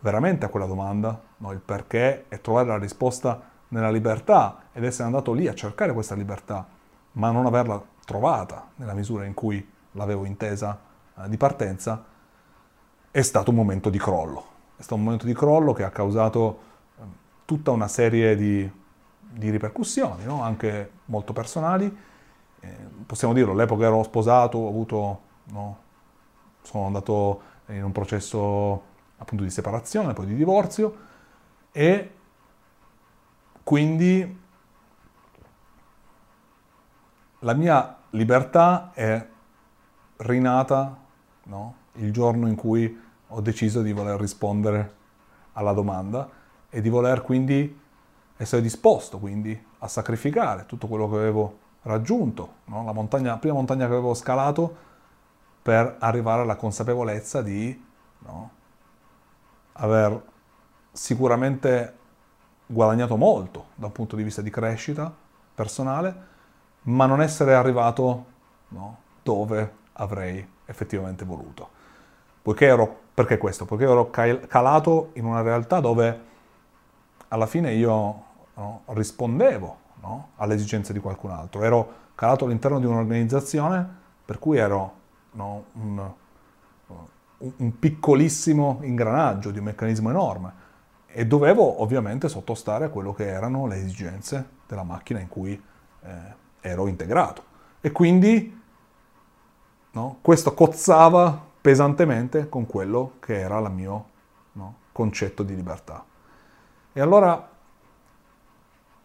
veramente 0.00 0.46
a 0.46 0.48
quella 0.48 0.66
domanda, 0.66 1.20
no? 1.44 1.52
il 1.52 1.60
perché, 1.60 2.24
e 2.28 2.40
trovare 2.40 2.68
la 2.68 2.78
risposta 2.78 3.50
nella 3.68 3.90
libertà 3.90 4.64
ed 4.72 4.84
essere 4.84 5.04
andato 5.04 5.32
lì 5.32 5.46
a 5.46 5.54
cercare 5.54 5.92
questa 5.92 6.14
libertà, 6.14 6.66
ma 7.12 7.30
non 7.30 7.46
averla 7.46 7.82
trovata 8.04 8.70
nella 8.76 8.94
misura 8.94 9.24
in 9.24 9.34
cui 9.34 9.66
l'avevo 9.92 10.24
intesa 10.24 10.78
eh, 11.18 11.28
di 11.28 11.36
partenza, 11.36 12.04
è 13.10 13.22
stato 13.22 13.50
un 13.50 13.56
momento 13.56 13.90
di 13.90 13.98
crollo. 13.98 14.52
È 14.76 14.82
stato 14.82 14.96
un 14.96 15.02
momento 15.02 15.26
di 15.26 15.34
crollo 15.34 15.72
che 15.72 15.84
ha 15.84 15.90
causato 15.90 16.58
eh, 16.98 17.02
tutta 17.44 17.70
una 17.70 17.88
serie 17.88 18.34
di, 18.36 18.68
di 19.18 19.50
ripercussioni, 19.50 20.24
no? 20.24 20.42
anche 20.42 20.90
molto 21.06 21.32
personali. 21.32 21.96
Eh, 22.60 22.76
possiamo 23.06 23.34
dirlo, 23.34 23.52
all'epoca 23.52 23.84
ero 23.84 24.02
sposato, 24.02 24.58
ho 24.58 24.68
avuto, 24.68 25.20
no? 25.44 25.78
sono 26.62 26.86
andato 26.86 27.52
in 27.66 27.84
un 27.84 27.92
processo 27.92 28.92
appunto 29.16 29.44
di 29.44 29.50
separazione, 29.50 30.12
poi 30.12 30.26
di 30.26 30.34
divorzio 30.34 31.03
e 31.76 32.14
quindi 33.64 34.40
la 37.40 37.52
mia 37.54 37.96
libertà 38.10 38.92
è 38.94 39.26
rinata 40.18 40.96
no? 41.46 41.74
il 41.94 42.12
giorno 42.12 42.46
in 42.46 42.54
cui 42.54 43.02
ho 43.26 43.40
deciso 43.40 43.82
di 43.82 43.90
voler 43.90 44.20
rispondere 44.20 44.94
alla 45.54 45.72
domanda 45.72 46.30
e 46.70 46.80
di 46.80 46.88
voler 46.88 47.22
quindi 47.22 47.80
essere 48.36 48.62
disposto 48.62 49.18
quindi 49.18 49.60
a 49.78 49.88
sacrificare 49.88 50.66
tutto 50.66 50.86
quello 50.86 51.08
che 51.08 51.16
avevo 51.16 51.58
raggiunto, 51.82 52.54
no? 52.66 52.84
la, 52.84 52.92
montagna, 52.92 53.32
la, 53.32 53.38
prima 53.38 53.56
montagna 53.56 53.86
che 53.86 53.92
avevo 53.92 54.14
scalato 54.14 54.76
per 55.60 55.96
arrivare 55.98 56.42
alla 56.42 56.54
consapevolezza 56.54 57.42
di 57.42 57.84
no? 58.20 58.50
aver 59.72 60.32
sicuramente 60.94 61.92
guadagnato 62.66 63.16
molto 63.16 63.66
da 63.74 63.86
un 63.86 63.92
punto 63.92 64.14
di 64.14 64.22
vista 64.22 64.40
di 64.40 64.48
crescita 64.48 65.12
personale, 65.54 66.32
ma 66.82 67.06
non 67.06 67.20
essere 67.20 67.54
arrivato 67.54 68.24
no, 68.68 68.98
dove 69.22 69.72
avrei 69.94 70.46
effettivamente 70.64 71.24
voluto. 71.24 71.68
Poiché 72.40 72.66
ero, 72.66 73.00
perché 73.12 73.38
questo? 73.38 73.64
Perché 73.64 73.84
ero 73.84 74.10
calato 74.10 75.10
in 75.14 75.24
una 75.24 75.42
realtà 75.42 75.80
dove 75.80 76.32
alla 77.28 77.46
fine 77.46 77.72
io 77.72 78.24
no, 78.54 78.82
rispondevo 78.86 79.76
no, 80.00 80.28
alle 80.36 80.54
esigenze 80.54 80.92
di 80.92 81.00
qualcun 81.00 81.30
altro. 81.30 81.62
Ero 81.62 82.02
calato 82.14 82.44
all'interno 82.44 82.78
di 82.78 82.86
un'organizzazione 82.86 84.02
per 84.24 84.38
cui 84.38 84.58
ero 84.58 84.92
un, 85.32 86.12
un 87.38 87.78
piccolissimo 87.78 88.78
ingranaggio 88.82 89.50
di 89.50 89.58
un 89.58 89.64
meccanismo 89.64 90.10
enorme 90.10 90.62
e 91.16 91.26
dovevo 91.26 91.80
ovviamente 91.80 92.28
sottostare 92.28 92.86
a 92.86 92.88
quello 92.88 93.14
che 93.14 93.28
erano 93.28 93.68
le 93.68 93.76
esigenze 93.76 94.48
della 94.66 94.82
macchina 94.82 95.20
in 95.20 95.28
cui 95.28 95.52
eh, 95.52 96.10
ero 96.60 96.88
integrato. 96.88 97.44
E 97.80 97.92
quindi 97.92 98.60
no, 99.92 100.18
questo 100.20 100.54
cozzava 100.54 101.40
pesantemente 101.60 102.48
con 102.48 102.66
quello 102.66 103.12
che 103.20 103.38
era 103.38 103.58
il 103.58 103.70
mio 103.70 104.04
no, 104.52 104.74
concetto 104.90 105.44
di 105.44 105.54
libertà. 105.54 106.04
E 106.92 107.00
allora, 107.00 107.48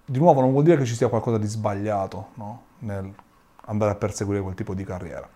di 0.04 0.18
nuovo, 0.18 0.42
non 0.42 0.52
vuol 0.52 0.64
dire 0.64 0.78
che 0.78 0.86
ci 0.86 0.96
sia 0.96 1.10
qualcosa 1.10 1.38
di 1.38 1.46
sbagliato 1.48 2.30
no, 2.34 2.64
nel 2.80 3.14
andare 3.66 3.92
a 3.92 3.96
perseguire 3.96 4.42
quel 4.42 4.56
tipo 4.56 4.74
di 4.74 4.84
carriera. 4.84 5.30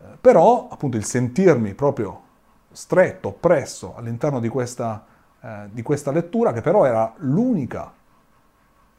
Eh, 0.00 0.04
però, 0.20 0.68
appunto, 0.70 0.98
il 0.98 1.04
sentirmi 1.04 1.72
proprio 1.72 2.22
stretto, 2.70 3.28
oppresso 3.28 3.94
all'interno 3.96 4.40
di 4.40 4.48
questa, 4.48 5.04
eh, 5.40 5.68
di 5.70 5.82
questa 5.82 6.10
lettura, 6.10 6.52
che 6.52 6.60
però 6.60 6.84
era 6.84 7.12
l'unica 7.18 7.92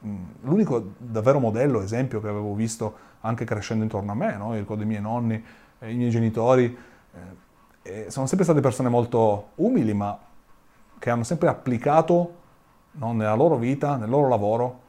Mm, 0.05 0.23
l'unico 0.43 0.93
davvero 0.97 1.39
modello, 1.39 1.81
esempio 1.81 2.21
che 2.21 2.29
avevo 2.29 2.53
visto 2.53 3.07
anche 3.21 3.43
crescendo 3.43 3.83
intorno 3.83 4.13
a 4.13 4.15
me, 4.15 4.37
no? 4.37 4.53
ricordo 4.53 4.83
i 4.83 4.85
miei 4.85 5.01
nonni, 5.01 5.43
i 5.79 5.93
miei 5.95 6.09
genitori, 6.09 6.77
eh, 7.81 8.09
sono 8.09 8.25
sempre 8.25 8.45
state 8.45 8.61
persone 8.61 8.87
molto 8.87 9.49
umili, 9.55 9.93
ma 9.93 10.17
che 10.97 11.09
hanno 11.09 11.23
sempre 11.23 11.49
applicato 11.49 12.33
no, 12.91 13.11
nella 13.11 13.33
loro 13.33 13.57
vita, 13.57 13.97
nel 13.97 14.09
loro 14.09 14.29
lavoro, 14.29 14.79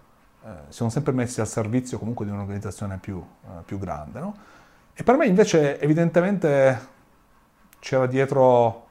eh, 0.44 0.48
si 0.68 0.74
sono 0.74 0.90
sempre 0.90 1.12
messi 1.12 1.40
al 1.40 1.48
servizio 1.48 1.98
comunque 1.98 2.24
di 2.24 2.30
un'organizzazione 2.30 2.98
più, 2.98 3.20
eh, 3.20 3.62
più 3.64 3.80
grande. 3.80 4.20
No? 4.20 4.36
E 4.94 5.02
per 5.02 5.16
me 5.16 5.26
invece 5.26 5.80
evidentemente 5.80 6.78
c'era 7.80 8.06
dietro 8.06 8.86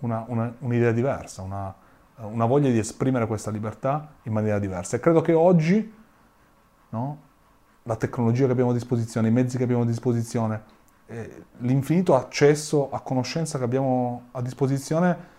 una, 0.00 0.24
una, 0.28 0.54
un'idea 0.60 0.92
diversa, 0.92 1.42
una, 1.42 1.74
una 2.16 2.46
voglia 2.46 2.70
di 2.70 2.78
esprimere 2.78 3.26
questa 3.26 3.50
libertà 3.50 4.14
in 4.22 4.32
maniera 4.32 4.58
diversa. 4.58 4.96
E 4.96 5.00
credo 5.00 5.20
che 5.20 5.32
oggi 5.32 5.94
no? 6.90 7.18
la 7.82 7.96
tecnologia 7.96 8.46
che 8.46 8.52
abbiamo 8.52 8.70
a 8.70 8.74
disposizione, 8.74 9.28
i 9.28 9.32
mezzi 9.32 9.56
che 9.56 9.64
abbiamo 9.64 9.82
a 9.82 9.86
disposizione, 9.86 10.76
eh, 11.06 11.44
l'infinito 11.58 12.14
accesso 12.14 12.90
a 12.90 13.00
conoscenza 13.00 13.58
che 13.58 13.64
abbiamo 13.64 14.28
a 14.32 14.42
disposizione, 14.42 15.36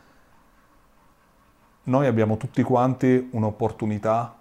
noi 1.84 2.08
abbiamo 2.08 2.38
tutti 2.38 2.62
quanti 2.64 3.30
un'opportunità, 3.32 4.36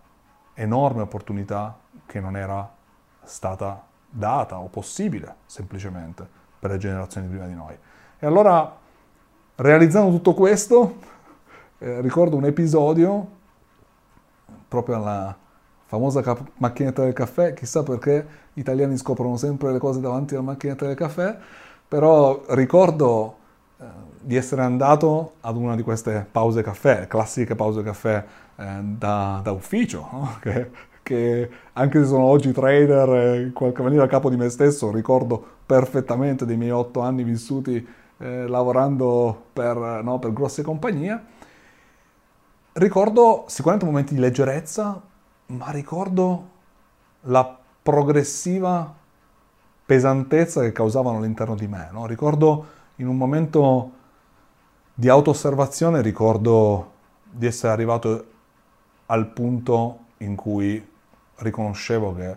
enorme 0.54 1.02
opportunità, 1.02 1.78
che 2.06 2.20
non 2.20 2.36
era 2.36 2.68
stata 3.22 3.84
data 4.08 4.58
o 4.58 4.68
possibile 4.68 5.36
semplicemente 5.46 6.26
per 6.58 6.70
le 6.70 6.78
generazioni 6.78 7.28
prima 7.28 7.46
di 7.46 7.54
noi. 7.54 7.76
E 8.18 8.26
allora, 8.26 8.76
realizzando 9.60 10.10
tutto 10.10 10.34
questo, 10.34 10.96
eh, 11.78 12.00
ricordo 12.00 12.36
un 12.36 12.44
episodio 12.44 13.36
proprio 14.68 14.96
alla 14.96 15.36
famosa 15.86 16.20
cap- 16.20 16.50
macchinetta 16.58 17.02
del 17.02 17.12
caffè, 17.12 17.54
chissà 17.54 17.82
perché 17.82 18.26
gli 18.52 18.60
italiani 18.60 18.96
scoprono 18.96 19.36
sempre 19.36 19.72
le 19.72 19.78
cose 19.78 20.00
davanti 20.00 20.34
alla 20.34 20.44
macchinetta 20.44 20.86
del 20.86 20.94
caffè, 20.94 21.36
però 21.88 22.44
ricordo 22.50 23.36
eh, 23.80 23.84
di 24.20 24.36
essere 24.36 24.62
andato 24.62 25.32
ad 25.40 25.56
una 25.56 25.74
di 25.74 25.82
queste 25.82 26.26
pause 26.30 26.62
caffè, 26.62 27.08
classiche 27.08 27.56
pause 27.56 27.82
caffè 27.82 28.24
eh, 28.56 28.64
da, 28.82 29.40
da, 29.42 29.50
ufficio, 29.50 30.08
no? 30.12 30.36
che, 30.40 30.70
che, 31.02 31.50
anche 31.72 31.98
se 32.00 32.06
sono 32.06 32.24
oggi 32.24 32.52
trader 32.52 33.40
in 33.40 33.52
qualche 33.52 33.82
maniera 33.82 34.06
capo 34.06 34.30
di 34.30 34.36
me 34.36 34.48
stesso, 34.50 34.92
ricordo 34.92 35.42
perfettamente 35.66 36.46
dei 36.46 36.56
miei 36.56 36.70
otto 36.70 37.00
anni 37.00 37.24
vissuti 37.24 37.96
eh, 38.18 38.46
lavorando 38.46 39.46
per, 39.52 39.76
no, 39.76 40.18
per 40.18 40.32
grosse 40.32 40.62
compagnie. 40.62 41.36
Ricordo 42.72 43.44
sicuramente 43.48 43.86
momenti 43.86 44.14
di 44.14 44.20
leggerezza, 44.20 45.00
ma 45.46 45.70
ricordo 45.70 46.48
la 47.22 47.58
progressiva 47.82 48.94
pesantezza 49.84 50.60
che 50.60 50.72
causavano 50.72 51.18
all'interno 51.18 51.54
di 51.54 51.66
me. 51.66 51.88
No? 51.92 52.06
Ricordo 52.06 52.66
in 52.96 53.08
un 53.08 53.16
momento 53.16 53.92
di 54.94 55.08
auto-osservazione, 55.08 56.02
ricordo 56.02 56.92
di 57.30 57.46
essere 57.46 57.72
arrivato 57.72 58.26
al 59.06 59.28
punto 59.28 59.98
in 60.18 60.34
cui 60.34 60.86
riconoscevo 61.36 62.14
che 62.14 62.36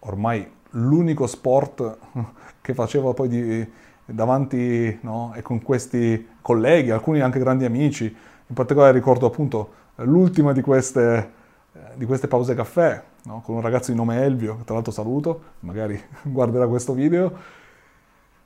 ormai 0.00 0.50
l'unico 0.70 1.26
sport 1.26 1.98
che 2.60 2.74
facevo 2.74 3.14
poi 3.14 3.28
di, 3.28 3.72
davanti 4.12 4.98
no? 5.02 5.32
e 5.34 5.42
con 5.42 5.62
questi 5.62 6.28
colleghi, 6.40 6.90
alcuni 6.90 7.20
anche 7.20 7.38
grandi 7.38 7.64
amici, 7.64 8.04
in 8.04 8.54
particolare 8.54 8.92
ricordo 8.92 9.26
appunto 9.26 9.72
l'ultima 9.96 10.52
di 10.52 10.60
queste 10.60 11.38
eh, 11.72 11.78
di 11.94 12.04
queste 12.04 12.26
pause 12.26 12.56
caffè 12.56 13.00
no? 13.26 13.42
con 13.44 13.54
un 13.54 13.60
ragazzo 13.60 13.92
di 13.92 13.96
nome 13.96 14.24
Elvio, 14.24 14.56
che 14.56 14.64
tra 14.64 14.74
l'altro 14.74 14.90
saluto, 14.90 15.42
magari 15.60 16.00
guarderà 16.22 16.66
questo 16.66 16.94
video, 16.94 17.32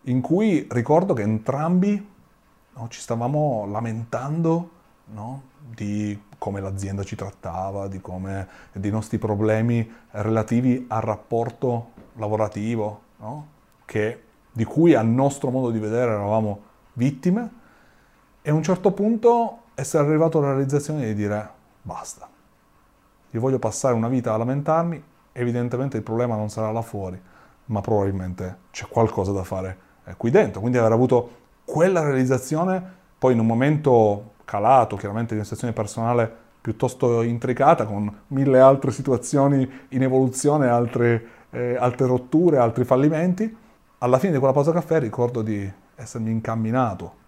in 0.03 0.21
cui 0.21 0.67
ricordo 0.71 1.15
che 1.15 1.23
entrambi 1.23 2.07
no, 2.75 2.89
ci 2.89 3.01
stavamo 3.01 3.67
lamentando 3.67 4.71
di 5.75 6.21
come 6.37 6.61
l'azienda 6.61 7.03
ci 7.03 7.17
trattava, 7.17 7.89
di 7.89 8.01
come, 8.03 8.47
dei 8.73 8.91
nostri 8.91 9.17
problemi 9.17 9.91
relativi 10.11 10.85
al 10.89 11.01
rapporto 11.01 11.93
lavorativo, 12.17 13.01
che, 13.87 14.23
di 14.55 14.65
cui 14.65 14.95
a 14.95 15.03
nostro 15.03 15.51
modo 15.51 15.71
di 15.71 15.79
vedere 15.79 16.13
eravamo 16.13 16.63
vittime, 16.95 17.51
e 18.41 18.51
a 18.51 18.55
un 18.55 18.63
certo 18.63 18.93
punto 18.93 19.59
essere 19.75 20.07
arrivato 20.07 20.39
alla 20.39 20.53
realizzazione 20.53 21.05
di 21.07 21.15
dire 21.15 21.51
basta 21.83 22.29
io 23.35 23.41
voglio 23.41 23.59
passare 23.59 23.95
una 23.95 24.09
vita 24.09 24.33
a 24.33 24.37
lamentarmi, 24.37 25.03
evidentemente 25.33 25.97
il 25.97 26.05
problema 26.05 26.37
non 26.37 26.51
sarà 26.51 26.71
là 26.71 26.83
fuori, 26.83 27.21
ma 27.67 27.81
probabilmente 27.81 28.59
c'è 28.71 28.87
qualcosa 28.89 29.33
da 29.33 29.43
fare 29.43 29.77
qui 30.17 30.31
dentro. 30.31 30.61
Quindi 30.61 30.79
aver 30.79 30.93
avuto 30.93 31.31
quella 31.65 32.05
realizzazione, 32.05 32.81
poi 33.19 33.33
in 33.33 33.41
un 33.41 33.47
momento 33.47 34.35
calato, 34.45 34.95
chiaramente 34.95 35.31
di 35.31 35.35
una 35.35 35.43
situazione 35.43 35.73
personale 35.73 36.33
piuttosto 36.61 37.23
intricata, 37.23 37.87
con 37.87 38.21
mille 38.29 38.61
altre 38.61 38.93
situazioni 38.93 39.69
in 39.89 40.03
evoluzione, 40.05 40.69
altre, 40.69 41.27
eh, 41.51 41.77
altre 41.77 42.07
rotture, 42.07 42.59
altri 42.59 42.85
fallimenti, 42.85 43.57
alla 43.99 44.19
fine 44.19 44.33
di 44.33 44.39
quella 44.39 44.53
pausa 44.53 44.73
caffè 44.73 44.99
ricordo 45.01 45.43
di 45.43 45.71
essermi 45.97 46.31
incamminato 46.31 47.23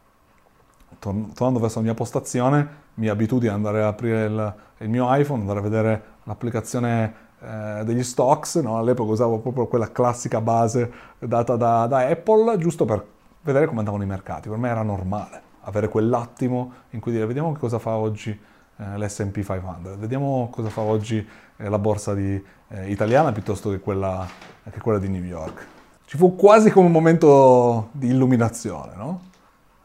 tornando 0.99 1.59
verso 1.59 1.79
la 1.79 1.85
mia 1.85 1.95
postazione, 1.95 2.85
mi 2.95 3.09
abitudi 3.09 3.49
ad 3.49 3.55
andare 3.55 3.83
ad 3.83 3.89
aprire 3.89 4.25
il, 4.25 4.55
il 4.79 4.89
mio 4.89 5.13
iPhone, 5.15 5.41
andare 5.41 5.59
a 5.59 5.63
vedere 5.63 6.03
l'applicazione 6.25 7.15
eh, 7.41 7.83
degli 7.85 8.03
stocks, 8.03 8.57
no? 8.57 8.79
all'epoca 8.79 9.13
usavo 9.13 9.39
proprio 9.39 9.67
quella 9.67 9.93
classica 9.93 10.41
base 10.41 10.91
data 11.19 11.57
da, 11.57 11.87
da, 11.87 11.99
Apple, 12.07 12.57
giusto 12.59 12.85
per 12.85 13.05
vedere 13.43 13.67
come 13.67 13.81
andavano 13.81 14.03
i 14.03 14.07
mercati. 14.07 14.49
Per 14.49 14.59
me 14.59 14.69
era 14.69 14.83
normale 14.83 15.43
avere 15.63 15.89
quell'attimo 15.89 16.73
in 16.91 17.01
cui 17.01 17.13
dire 17.13 17.27
vediamo 17.27 17.53
che 17.53 17.59
cosa 17.59 17.79
fa 17.79 17.91
oggi 17.91 18.31
eh, 18.31 18.99
l'S&P 18.99 19.43
500, 19.43 19.99
vediamo 19.99 20.49
cosa 20.51 20.69
fa 20.69 20.81
oggi 20.81 21.27
eh, 21.57 21.69
la 21.69 21.79
borsa 21.79 22.15
di, 22.15 22.43
eh, 22.69 22.91
italiana 22.91 23.33
piuttosto 23.33 23.71
che 23.71 23.81
quella, 23.81 24.27
che 24.71 24.81
quella 24.81 24.99
di 24.99 25.09
New 25.09 25.23
York. 25.23 25.75
Ci 26.09 26.17
fu 26.17 26.37
quasi 26.37 26.71
come 26.71 26.87
un 26.87 26.93
momento 26.93 27.89
di 27.91 28.11
illuminazione, 28.11 28.95
no? 28.95 29.23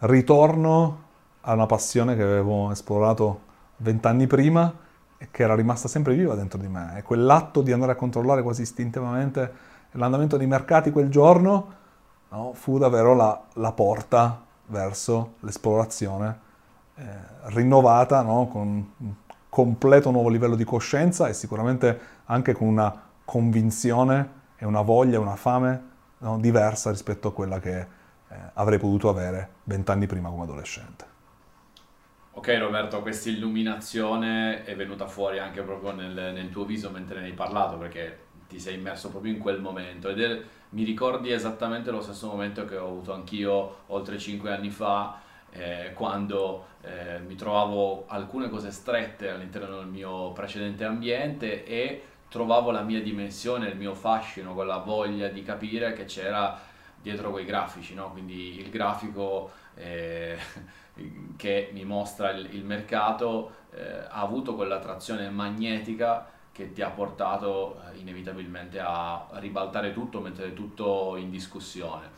ritorno 0.01 1.01
a 1.41 1.53
una 1.53 1.65
passione 1.65 2.15
che 2.15 2.21
avevo 2.21 2.69
esplorato 2.69 3.39
vent'anni 3.77 4.27
prima 4.27 4.71
e 5.17 5.29
che 5.31 5.41
era 5.41 5.55
rimasta 5.55 5.87
sempre 5.87 6.13
viva 6.13 6.35
dentro 6.35 6.59
di 6.59 6.67
me. 6.67 6.99
E 6.99 7.01
quell'atto 7.01 7.63
di 7.63 7.71
andare 7.71 7.93
a 7.93 7.95
controllare 7.95 8.43
quasi 8.43 8.61
istintivamente 8.61 9.51
l'andamento 9.93 10.37
dei 10.37 10.45
mercati 10.45 10.91
quel 10.91 11.09
giorno 11.09 11.73
no, 12.29 12.51
fu 12.53 12.77
davvero 12.77 13.15
la, 13.15 13.41
la, 13.53 13.71
porta 13.71 14.45
verso 14.67 15.33
l'esplorazione 15.39 16.39
eh, 16.97 17.03
rinnovata, 17.45 18.21
no, 18.21 18.47
con 18.47 18.91
un 18.95 19.13
completo 19.49 20.11
nuovo 20.11 20.29
livello 20.29 20.55
di 20.55 20.65
coscienza 20.65 21.27
e 21.27 21.33
sicuramente 21.33 21.99
anche 22.25 22.53
con 22.53 22.67
una 22.67 22.95
convinzione 23.25 24.29
e 24.55 24.65
una 24.65 24.81
voglia, 24.81 25.19
una 25.19 25.35
fame 25.35 25.89
no, 26.21 26.39
diversa 26.39 26.89
rispetto 26.89 27.27
a 27.27 27.33
quella 27.33 27.59
che 27.59 27.79
eh, 27.79 27.87
avrei 28.53 28.79
potuto 28.79 29.09
avere 29.09 29.49
vent'anni 29.65 30.07
prima 30.07 30.29
come 30.29 30.43
adolescente. 30.43 31.09
Ok 32.33 32.57
Roberto, 32.57 33.01
questa 33.01 33.29
illuminazione 33.29 34.63
è 34.63 34.75
venuta 34.75 35.05
fuori 35.05 35.37
anche 35.37 35.61
proprio 35.61 35.91
nel, 35.91 36.13
nel, 36.13 36.49
tuo 36.49 36.63
viso 36.63 36.89
mentre 36.89 37.19
ne 37.19 37.27
hai 37.27 37.33
parlato 37.33 37.77
perché 37.77 38.29
ti 38.47 38.57
sei 38.57 38.75
immerso 38.75 39.09
proprio 39.09 39.33
in 39.33 39.39
quel 39.39 39.59
momento 39.59 40.07
ed 40.07 40.21
è, 40.21 40.41
mi 40.69 40.83
ricordi 40.83 41.31
esattamente 41.31 41.91
lo 41.91 42.01
stesso 42.01 42.27
momento 42.27 42.63
che 42.63 42.77
ho 42.77 42.87
avuto 42.87 43.13
anch'io 43.13 43.79
oltre 43.87 44.17
cinque 44.17 44.53
anni 44.53 44.69
fa 44.69 45.19
eh, 45.51 45.91
quando 45.93 46.67
eh, 46.81 47.19
mi 47.19 47.35
trovavo 47.35 48.05
alcune 48.07 48.49
cose 48.49 48.71
strette 48.71 49.29
all'interno 49.29 49.79
del 49.79 49.87
mio 49.87 50.31
precedente 50.31 50.85
ambiente 50.85 51.65
e 51.65 52.03
trovavo 52.31 52.71
la 52.71 52.81
mia 52.81 53.01
dimensione, 53.01 53.67
il 53.67 53.75
mio 53.75 53.93
fascino, 53.93 54.53
quella 54.53 54.77
voglia 54.77 55.27
di 55.27 55.43
capire 55.43 55.91
che 55.91 56.05
c'era 56.05 56.57
dietro 57.01 57.29
quei 57.29 57.43
grafici, 57.43 57.93
no? 57.93 58.09
quindi 58.11 58.57
il 58.57 58.69
grafico 58.69 59.51
eh, 59.75 60.37
che 61.35 61.69
mi 61.73 61.83
mostra 61.83 62.29
il, 62.31 62.47
il 62.53 62.63
mercato 62.63 63.55
eh, 63.71 63.81
ha 63.81 64.21
avuto 64.21 64.55
quell'attrazione 64.55 65.29
magnetica 65.29 66.25
che 66.53 66.71
ti 66.71 66.81
ha 66.81 66.89
portato 66.89 67.81
eh, 67.93 67.97
inevitabilmente 67.99 68.79
a 68.79 69.27
ribaltare 69.33 69.91
tutto, 69.91 70.21
mettere 70.21 70.53
tutto 70.53 71.17
in 71.17 71.29
discussione. 71.29 72.09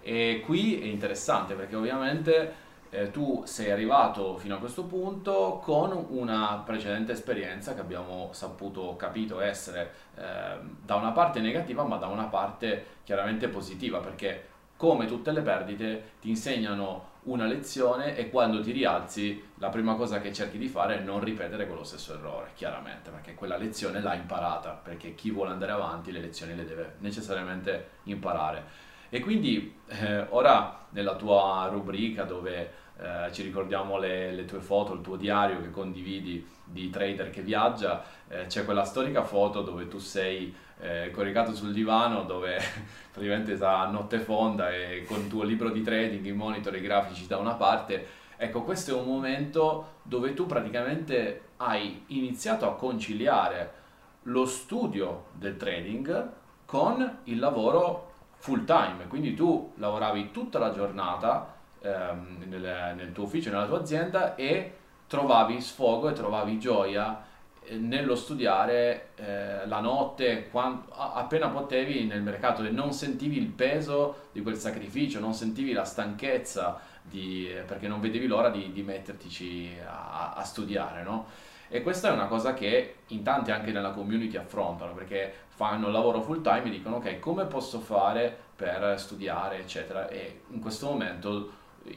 E 0.00 0.42
qui 0.42 0.80
è 0.80 0.86
interessante 0.86 1.52
perché 1.52 1.76
ovviamente 1.76 2.54
eh, 2.90 3.10
tu 3.10 3.42
sei 3.46 3.70
arrivato 3.70 4.36
fino 4.36 4.56
a 4.56 4.58
questo 4.58 4.84
punto 4.84 5.60
con 5.62 6.06
una 6.10 6.62
precedente 6.64 7.12
esperienza 7.12 7.74
che 7.74 7.80
abbiamo 7.80 8.30
saputo, 8.32 8.96
capito 8.96 9.40
essere 9.40 9.92
eh, 10.16 10.58
da 10.84 10.96
una 10.96 11.12
parte 11.12 11.40
negativa 11.40 11.84
ma 11.84 11.96
da 11.96 12.06
una 12.06 12.24
parte 12.24 12.98
chiaramente 13.04 13.48
positiva 13.48 13.98
perché 13.98 14.48
come 14.76 15.06
tutte 15.06 15.30
le 15.30 15.42
perdite 15.42 16.12
ti 16.20 16.30
insegnano 16.30 17.08
una 17.24 17.44
lezione 17.44 18.16
e 18.16 18.30
quando 18.30 18.62
ti 18.62 18.72
rialzi 18.72 19.50
la 19.56 19.68
prima 19.68 19.94
cosa 19.94 20.20
che 20.20 20.32
cerchi 20.32 20.56
di 20.56 20.68
fare 20.68 20.98
è 20.98 21.02
non 21.02 21.20
ripetere 21.20 21.66
quello 21.66 21.84
stesso 21.84 22.14
errore, 22.14 22.52
chiaramente, 22.54 23.10
perché 23.10 23.34
quella 23.34 23.58
lezione 23.58 24.00
l'ha 24.00 24.14
imparata, 24.14 24.70
perché 24.70 25.14
chi 25.14 25.30
vuole 25.30 25.50
andare 25.50 25.72
avanti 25.72 26.12
le 26.12 26.20
lezioni 26.20 26.56
le 26.56 26.64
deve 26.64 26.94
necessariamente 27.00 27.88
imparare. 28.04 28.88
E 29.12 29.18
quindi 29.18 29.74
eh, 29.88 30.24
ora 30.28 30.86
nella 30.90 31.16
tua 31.16 31.68
rubrica 31.70 32.22
dove 32.22 32.72
eh, 32.96 33.32
ci 33.32 33.42
ricordiamo 33.42 33.98
le, 33.98 34.32
le, 34.32 34.44
tue 34.44 34.60
foto, 34.60 34.92
il 34.92 35.00
tuo 35.00 35.16
diario 35.16 35.60
che 35.60 35.70
condividi 35.70 36.46
di 36.62 36.90
trader 36.90 37.30
che 37.30 37.42
viaggia, 37.42 38.04
eh, 38.28 38.46
c'è 38.46 38.64
quella 38.64 38.84
storica 38.84 39.24
foto 39.24 39.62
dove 39.62 39.88
tu 39.88 39.98
sei 39.98 40.54
eh, 40.78 41.10
coricato 41.12 41.54
sul 41.54 41.72
divano, 41.72 42.22
dove 42.22 42.58
praticamente 43.10 43.56
sta 43.56 43.80
a 43.80 43.90
notte 43.90 44.20
fonda 44.20 44.72
e 44.72 45.04
con 45.04 45.18
il 45.18 45.28
tuo 45.28 45.42
libro 45.42 45.70
di 45.70 45.82
trading, 45.82 46.24
i 46.24 46.32
monitor, 46.32 46.76
i 46.76 46.80
grafici 46.80 47.26
da 47.26 47.38
una 47.38 47.54
parte. 47.54 48.18
Ecco, 48.36 48.62
questo 48.62 48.96
è 48.96 49.00
un 49.00 49.06
momento 49.06 49.96
dove 50.02 50.34
tu 50.34 50.46
praticamente 50.46 51.48
hai 51.56 52.04
iniziato 52.08 52.66
a 52.66 52.76
conciliare 52.76 53.78
lo 54.24 54.46
studio 54.46 55.26
del 55.32 55.56
trading 55.56 56.30
con 56.64 57.18
il 57.24 57.38
lavoro 57.38 58.09
full 58.40 58.64
time, 58.64 59.06
quindi 59.06 59.34
tu 59.34 59.72
lavoravi 59.76 60.30
tutta 60.30 60.58
la 60.58 60.72
giornata 60.72 61.54
ehm, 61.80 62.44
nel, 62.46 62.94
nel, 62.96 63.12
tuo 63.12 63.24
ufficio, 63.24 63.50
nella 63.50 63.66
tua 63.66 63.80
azienda 63.80 64.34
e 64.34 64.76
trovavi 65.06 65.60
sfogo 65.60 66.08
e 66.08 66.14
trovavi 66.14 66.58
gioia 66.58 67.22
eh, 67.62 67.76
nello 67.76 68.16
studiare 68.16 69.08
eh, 69.16 69.66
la 69.66 69.80
notte 69.80 70.48
quando, 70.48 70.84
appena 70.90 71.48
potevi 71.48 72.04
nel 72.04 72.22
mercato 72.22 72.64
e 72.64 72.70
non 72.70 72.94
sentivi 72.94 73.36
il 73.36 73.48
peso 73.48 74.28
di 74.32 74.40
quel 74.40 74.56
sacrificio, 74.56 75.20
non 75.20 75.34
sentivi 75.34 75.72
la 75.72 75.84
stanchezza 75.84 76.80
di, 77.02 77.46
perché 77.66 77.88
non 77.88 78.00
vedevi 78.00 78.26
l'ora 78.26 78.48
di, 78.48 78.72
di 78.72 78.82
mettertici 78.82 79.76
a, 79.86 80.32
a 80.32 80.44
studiare, 80.44 81.02
no? 81.02 81.26
E 81.72 81.82
questa 81.82 82.08
è 82.08 82.12
una 82.12 82.26
cosa 82.26 82.52
che 82.52 82.96
in 83.08 83.22
tanti 83.22 83.52
anche 83.52 83.70
nella 83.70 83.90
community 83.90 84.36
affrontano 84.36 84.92
perché 84.92 85.32
fanno 85.60 85.88
il 85.88 85.92
lavoro 85.92 86.22
full 86.22 86.40
time 86.40 86.64
e 86.64 86.70
dicono 86.70 86.96
ok 86.96 87.18
come 87.18 87.44
posso 87.44 87.80
fare 87.80 88.34
per 88.56 88.98
studiare 88.98 89.58
eccetera 89.58 90.08
e 90.08 90.40
in 90.52 90.58
questo 90.58 90.86
momento 90.86 91.50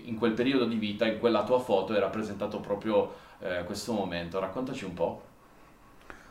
in 0.03 0.17
quel 0.17 0.33
periodo 0.33 0.65
di 0.65 0.75
vita 0.75 1.05
in 1.05 1.17
quella 1.17 1.45
tua 1.45 1.59
foto 1.59 1.93
è 1.93 1.99
rappresentato 1.99 2.59
proprio 2.59 3.13
eh, 3.39 3.63
questo 3.63 3.93
momento 3.93 4.37
raccontaci 4.41 4.83
un 4.83 4.93
po' 4.93 5.21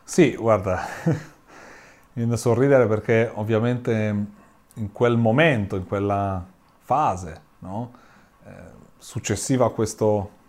sì 0.04 0.36
guarda 0.36 0.86
mi 1.06 1.14
viene 2.12 2.30
da 2.32 2.36
sorridere 2.36 2.86
perché 2.86 3.30
ovviamente 3.32 4.26
in 4.74 4.92
quel 4.92 5.16
momento 5.16 5.76
in 5.76 5.86
quella 5.86 6.44
fase 6.80 7.40
no? 7.60 7.92
eh, 8.44 8.50
successiva 8.98 9.64
a 9.64 9.70
questo 9.70 10.40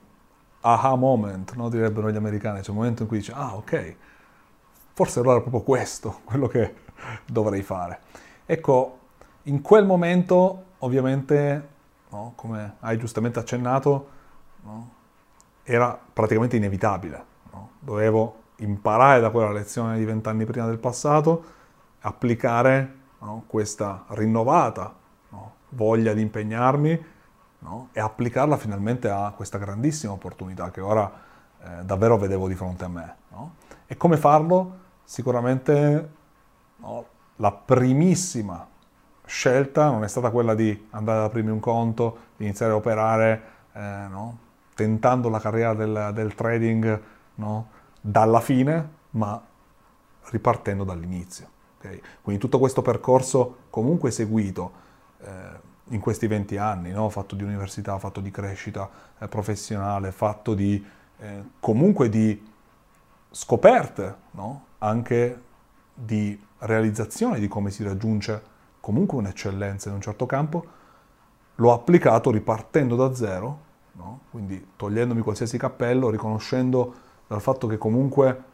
aha 0.60 0.96
moment, 0.96 1.54
no? 1.56 1.70
direbbero 1.70 2.10
gli 2.10 2.16
americani, 2.16 2.62
c'è 2.62 2.70
un 2.70 2.78
momento 2.78 3.02
in 3.02 3.08
cui 3.08 3.18
dici, 3.18 3.32
ah 3.34 3.56
ok, 3.56 3.96
forse 4.94 5.20
allora 5.20 5.38
è 5.38 5.42
proprio 5.42 5.62
questo 5.62 6.22
quello 6.26 6.48
che 6.48 6.76
dovrei 7.26 7.62
fare. 7.62 8.00
Ecco, 8.46 9.00
in 9.44 9.62
quel 9.62 9.86
momento 9.86 10.64
ovviamente, 10.80 11.68
no? 12.10 12.34
come 12.36 12.76
hai 12.80 12.98
giustamente 12.98 13.40
accennato, 13.40 14.10
no? 14.64 14.90
era 15.64 15.98
praticamente 16.14 16.56
inevitabile. 16.58 17.32
Dovevo 17.80 18.42
imparare 18.58 19.20
da 19.20 19.30
quella 19.30 19.52
lezione 19.52 19.98
di 19.98 20.06
vent'anni 20.06 20.46
prima 20.46 20.66
del 20.66 20.78
passato, 20.78 21.44
applicare 22.00 23.02
questa 23.48 24.06
rinnovata 24.10 25.02
voglia 25.74 26.14
di 26.14 26.22
impegnarmi 26.22 27.06
no? 27.60 27.90
e 27.92 28.00
applicarla 28.00 28.58
finalmente 28.58 29.10
a 29.10 29.34
questa 29.36 29.58
grandissima 29.58 30.14
opportunità 30.14 30.72
che 30.72 30.82
ora 30.82 31.12
eh, 31.62 31.84
davvero 31.84 32.18
vedevo 32.18 32.48
di 32.48 32.56
fronte 32.56 32.86
a 32.86 32.88
me. 32.88 33.16
No? 33.30 33.56
E 33.86 33.98
come 33.98 34.18
farlo? 34.18 34.82
Sicuramente 35.04 36.10
no, 36.78 37.06
la 37.38 37.52
primissima 37.52 38.68
scelta 39.26 39.90
non 39.90 40.04
è 40.04 40.08
stata 40.08 40.30
quella 40.30 40.54
di 40.54 40.88
andare 40.92 41.20
ad 41.20 41.26
aprirmi 41.26 41.52
un 41.52 41.60
conto, 41.60 42.18
di 42.38 42.46
iniziare 42.46 42.72
a 42.72 42.76
operare, 42.76 43.42
eh, 43.74 44.08
tentando 44.76 45.30
la 45.30 45.40
carriera 45.40 45.74
del, 45.74 46.12
del 46.14 46.36
trading 46.36 47.02
dalla 48.02 48.40
fine, 48.40 48.90
ma 49.12 49.42
ripartendo 50.30 50.84
dall'inizio. 50.84 51.48
Okay? 51.78 52.02
Quindi 52.22 52.42
tutto 52.42 52.60
questo 52.60 52.82
percorso 52.82 53.58
comunque 53.70 54.12
seguito, 54.12 54.72
eh, 55.22 55.72
in 55.88 56.00
questi 56.00 56.28
20 56.28 56.58
anni, 56.58 56.92
no? 56.92 57.10
fatto 57.10 57.36
di 57.36 57.44
università, 57.44 57.98
fatto 58.00 58.20
di 58.20 58.32
crescita 58.32 58.90
eh, 59.20 59.28
professionale, 59.28 60.12
fatto 60.12 60.54
di 60.54 60.84
eh, 61.20 61.44
comunque 61.60 62.10
di 62.10 62.52
scoperte, 63.30 64.16
no? 64.32 64.66
Anche 64.84 65.42
di 65.94 66.40
realizzazione 66.60 67.40
di 67.40 67.48
come 67.48 67.72
si 67.72 67.84
raggiunge 67.84 68.52
comunque 68.80 69.18
un'eccellenza 69.18 69.90
in 69.90 69.96
un 69.96 70.02
certo 70.02 70.26
campo, 70.26 70.66
l'ho 71.56 71.72
applicato 71.72 72.32
ripartendo 72.32 72.96
da 72.96 73.14
zero, 73.16 73.60
no? 73.94 74.22
quindi 74.30 74.72
togliendomi 74.76 75.22
qualsiasi 75.22 75.58
cappello, 75.58 76.10
riconoscendo 76.10 76.94
dal 77.28 77.42
fatto 77.42 77.68
che 77.68 77.78
comunque 77.78 78.52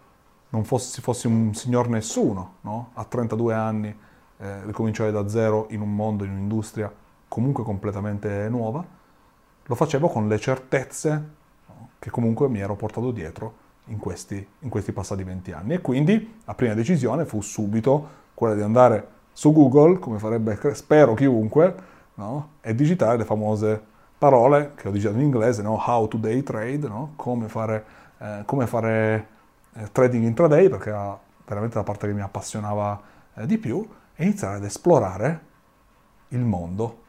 non 0.50 0.63
fossi, 0.63 1.02
fossi 1.02 1.26
un 1.26 1.54
signor 1.54 1.89
nessuno, 1.89 2.56
a 2.94 3.04
32 3.04 3.54
anni 3.54 3.98
eh, 4.38 4.65
ricominciare 4.65 5.12
da 5.12 5.28
zero 5.28 5.68
in 5.72 5.82
un 5.82 5.96
mondo, 5.96 6.24
in 6.24 6.32
un'industria 6.32 6.92
comunque 7.28 7.63
completamente 7.63 8.48
nuova, 8.50 8.86
lo 9.63 9.76
facevo 9.76 10.08
con 10.08 10.28
le 10.28 10.39
certezze 10.39 11.38
che 11.98 12.10
comunque 12.12 12.48
mi 12.50 12.60
ero 12.60 12.76
portato 12.76 13.12
dietro 13.12 13.68
in 13.89 13.97
questi, 13.97 14.45
in 14.60 14.69
questi 14.69 14.91
passati 14.91 15.23
20 15.23 15.52
anni. 15.52 15.73
E 15.75 15.82
quindi 15.82 16.39
la 16.45 16.54
prima 16.54 16.73
decisione 16.73 17.25
fu 17.25 17.41
subito 17.41 18.17
quella 18.34 18.56
di 18.56 18.62
andare 18.62 19.17
su 19.34 19.52
Google, 19.52 19.99
come 19.99 20.17
farebbe, 20.17 20.58
spero, 20.73 21.13
chiunque, 21.13 21.75
no? 22.15 22.49
e 22.62 22.75
digitare 22.75 23.17
le 23.17 23.25
famose 23.25 23.82
parole 24.17 24.73
che 24.75 24.88
ho 24.88 24.91
digitato 24.91 25.17
in 25.17 25.23
inglese, 25.23 25.62
no? 25.62 25.82
how 25.86 26.08
to 26.08 26.17
day 26.17 26.43
trade, 26.43 26.88
no? 26.88 27.13
come 27.15 27.47
fare, 27.47 27.86
eh, 28.17 28.41
come 28.45 28.67
fare 28.67 29.28
eh, 29.73 29.91
trading 29.91 30.25
intraday, 30.25 30.69
perché 30.69 30.89
era 30.89 31.17
veramente 31.45 31.78
la 31.78 31.84
parte 31.84 32.08
che 32.08 32.13
mi 32.13 32.21
appassionava 32.21 33.02
eh, 33.36 33.45
di 33.45 33.58
più, 33.58 33.88
e 34.15 34.23
iniziare 34.23 34.58
ad 34.58 34.63
esplorare 34.63 35.47
il 36.30 36.41
mondo 36.41 37.04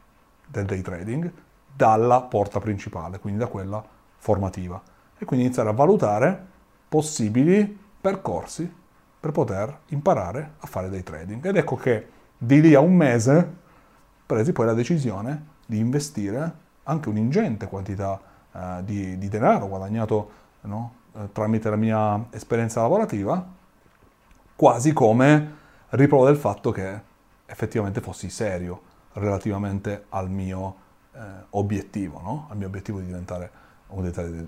del 0.47 0.65
day 0.65 0.81
trading 0.81 1.31
dalla 1.75 2.21
porta 2.21 2.59
principale, 2.59 3.19
quindi 3.19 3.39
da 3.39 3.47
quella 3.47 3.83
formativa. 4.17 4.81
E 5.17 5.25
quindi 5.25 5.45
iniziare 5.45 5.69
a 5.69 5.73
valutare 5.73 6.47
possibili 6.91 7.79
percorsi 8.01 8.69
per 9.17 9.31
poter 9.31 9.79
imparare 9.87 10.55
a 10.59 10.67
fare 10.67 10.89
day 10.89 11.03
trading. 11.03 11.45
Ed 11.45 11.55
ecco 11.55 11.77
che 11.77 12.05
di 12.37 12.59
lì 12.59 12.73
a 12.73 12.81
un 12.81 12.93
mese 12.93 13.55
presi 14.25 14.51
poi 14.51 14.65
la 14.65 14.73
decisione 14.73 15.45
di 15.65 15.77
investire 15.77 16.53
anche 16.83 17.07
un'ingente 17.07 17.67
quantità 17.67 18.19
eh, 18.51 18.81
di, 18.83 19.17
di, 19.17 19.29
denaro 19.29 19.69
guadagnato 19.69 20.31
no, 20.63 20.93
eh, 21.13 21.31
tramite 21.31 21.69
la 21.69 21.77
mia 21.77 22.25
esperienza 22.31 22.81
lavorativa, 22.81 23.41
quasi 24.53 24.91
come 24.91 25.55
riprova 25.91 26.25
del 26.25 26.35
fatto 26.35 26.71
che 26.71 27.01
effettivamente 27.45 28.01
fossi 28.01 28.29
serio 28.29 28.81
relativamente 29.13 30.07
al 30.09 30.29
mio 30.29 30.75
eh, 31.13 31.19
obiettivo, 31.51 32.19
no? 32.21 32.47
al 32.49 32.57
mio 32.57 32.67
obiettivo 32.67 32.99
di 32.99 33.05
diventare 33.05 33.61
un 33.91 34.03
dei 34.03 34.47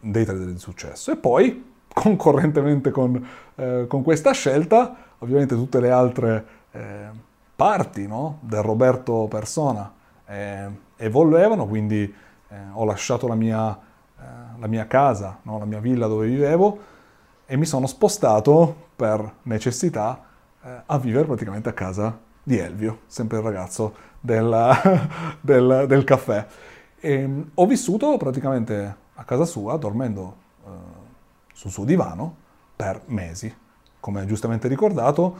dei 0.00 0.24
trader 0.24 0.46
di 0.46 0.58
successo. 0.58 1.10
E 1.12 1.16
poi, 1.16 1.72
concorrentemente 1.92 2.90
con, 2.90 3.26
eh, 3.54 3.84
con, 3.88 4.02
questa 4.02 4.32
scelta, 4.32 4.94
ovviamente 5.18 5.54
tutte 5.54 5.80
le 5.80 5.90
altre 5.90 6.46
eh, 6.72 7.08
parti 7.54 8.06
no? 8.06 8.38
del 8.40 8.62
Roberto 8.62 9.26
persona 9.28 9.92
eh, 10.26 10.68
evolvevano, 10.96 11.66
quindi 11.66 12.02
eh, 12.48 12.56
ho 12.72 12.84
lasciato 12.84 13.28
la 13.28 13.34
mia, 13.34 13.72
eh, 13.72 14.22
la 14.58 14.66
mia 14.66 14.86
casa, 14.86 15.38
no? 15.42 15.58
la 15.58 15.64
mia 15.64 15.80
villa 15.80 16.06
dove 16.06 16.26
vivevo 16.26 16.90
e 17.46 17.56
mi 17.56 17.66
sono 17.66 17.86
spostato 17.86 18.88
per 18.96 19.32
necessità 19.42 20.26
a 20.86 20.96
vivere 20.96 21.26
praticamente 21.26 21.68
a 21.68 21.72
casa 21.72 22.16
di 22.40 22.56
Elvio, 22.56 23.00
sempre 23.08 23.38
il 23.38 23.42
ragazzo 23.42 23.94
del, 24.20 24.70
del, 25.42 25.86
del 25.88 26.04
caffè. 26.04 26.46
E, 27.04 27.12
ehm, 27.12 27.50
ho 27.54 27.66
vissuto 27.66 28.16
praticamente 28.16 28.96
a 29.14 29.24
casa 29.24 29.44
sua, 29.44 29.76
dormendo 29.76 30.36
eh, 30.64 30.68
sul 31.52 31.72
suo 31.72 31.84
divano, 31.84 32.36
per 32.76 33.02
mesi. 33.06 33.52
Come 33.98 34.24
giustamente 34.24 34.68
ricordato, 34.68 35.36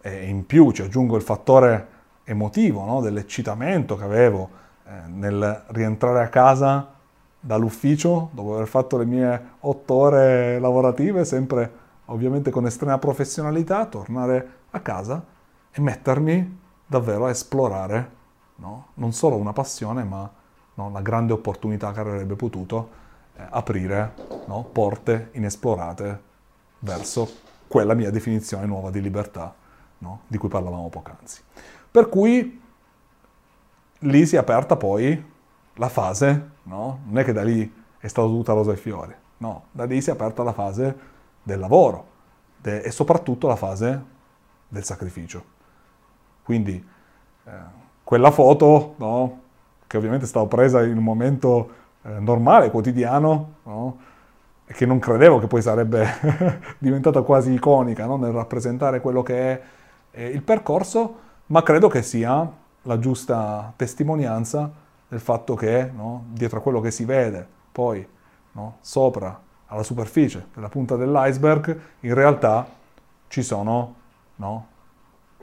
eh, 0.00 0.10
e 0.10 0.28
in 0.28 0.46
più 0.46 0.70
ci 0.70 0.82
aggiungo 0.82 1.16
il 1.16 1.22
fattore 1.22 1.88
emotivo 2.22 2.84
no, 2.84 3.00
dell'eccitamento 3.00 3.96
che 3.96 4.04
avevo 4.04 4.48
eh, 4.86 5.08
nel 5.08 5.64
rientrare 5.68 6.22
a 6.22 6.28
casa 6.28 6.92
dall'ufficio 7.40 8.30
dopo 8.32 8.54
aver 8.54 8.68
fatto 8.68 8.96
le 8.96 9.04
mie 9.04 9.42
otto 9.60 9.94
ore 9.94 10.58
lavorative, 10.60 11.24
sempre 11.24 11.82
ovviamente 12.06 12.50
con 12.50 12.64
estrema 12.64 12.98
professionalità, 12.98 13.86
tornare 13.86 14.48
a 14.70 14.80
casa 14.80 15.24
e 15.70 15.80
mettermi 15.80 16.60
davvero 16.86 17.26
a 17.26 17.30
esplorare 17.30 18.22
no? 18.56 18.86
non 18.94 19.12
solo 19.12 19.36
una 19.36 19.52
passione, 19.52 20.04
ma 20.04 20.30
no, 20.74 20.90
la 20.90 21.00
grande 21.00 21.32
opportunità 21.32 21.92
che 21.92 22.00
avrebbe 22.00 22.34
potuto 22.34 22.90
eh, 23.36 23.46
aprire 23.50 24.14
no? 24.46 24.64
porte 24.64 25.30
inesplorate 25.32 26.22
verso 26.80 27.28
quella 27.66 27.94
mia 27.94 28.10
definizione 28.10 28.66
nuova 28.66 28.90
di 28.90 29.00
libertà 29.00 29.54
di 30.26 30.38
cui 30.38 30.48
parlavamo 30.48 30.88
poc'anzi. 30.88 31.42
Per 31.90 32.08
cui 32.08 32.60
lì 33.98 34.26
si 34.26 34.36
è 34.36 34.38
aperta 34.38 34.76
poi 34.76 35.32
la 35.74 35.88
fase, 35.88 36.50
non 36.64 37.12
è 37.14 37.24
che 37.24 37.32
da 37.32 37.42
lì 37.42 37.72
è 37.98 38.06
stata 38.06 38.28
tutta 38.28 38.52
rosa 38.52 38.72
e 38.72 38.76
fiori, 38.76 39.14
no, 39.38 39.64
da 39.70 39.84
lì 39.84 40.00
si 40.00 40.10
è 40.10 40.12
aperta 40.12 40.42
la 40.42 40.52
fase 40.52 41.12
del 41.42 41.58
lavoro 41.58 42.06
de- 42.58 42.82
e 42.82 42.90
soprattutto 42.90 43.46
la 43.46 43.56
fase 43.56 44.04
del 44.68 44.84
sacrificio. 44.84 45.52
Quindi 46.42 46.84
eh, 47.44 47.50
quella 48.02 48.30
foto, 48.30 48.94
no, 48.98 49.42
che 49.94 49.98
ovviamente 49.98 50.24
è 50.24 50.28
stata 50.28 50.46
presa 50.46 50.82
in 50.82 50.96
un 50.96 51.04
momento 51.04 51.70
eh, 52.02 52.18
normale, 52.18 52.70
quotidiano, 52.70 53.54
no, 53.62 53.98
e 54.66 54.72
che 54.72 54.86
non 54.86 54.98
credevo 54.98 55.38
che 55.38 55.46
poi 55.46 55.62
sarebbe 55.62 56.04
diventata 56.78 57.22
quasi 57.22 57.52
iconica 57.52 58.04
no? 58.04 58.16
nel 58.16 58.32
rappresentare 58.32 59.00
quello 59.00 59.22
che 59.22 59.52
è 59.52 59.62
eh, 60.10 60.26
il 60.26 60.42
percorso, 60.42 61.18
ma 61.46 61.62
credo 61.62 61.86
che 61.86 62.02
sia 62.02 62.50
la 62.82 62.98
giusta 62.98 63.72
testimonianza 63.76 64.68
del 65.06 65.20
fatto 65.20 65.54
che 65.54 65.88
no, 65.94 66.24
dietro 66.30 66.58
a 66.58 66.62
quello 66.62 66.80
che 66.80 66.90
si 66.90 67.04
vede 67.04 67.46
poi 67.70 68.04
sopra 68.80 69.40
alla 69.66 69.82
superficie 69.84 70.46
della 70.54 70.68
punta 70.68 70.96
dell'iceberg, 70.96 71.80
in 72.00 72.14
realtà 72.14 72.66
ci 73.28 73.42
sono 73.42 73.94
no, 74.36 74.66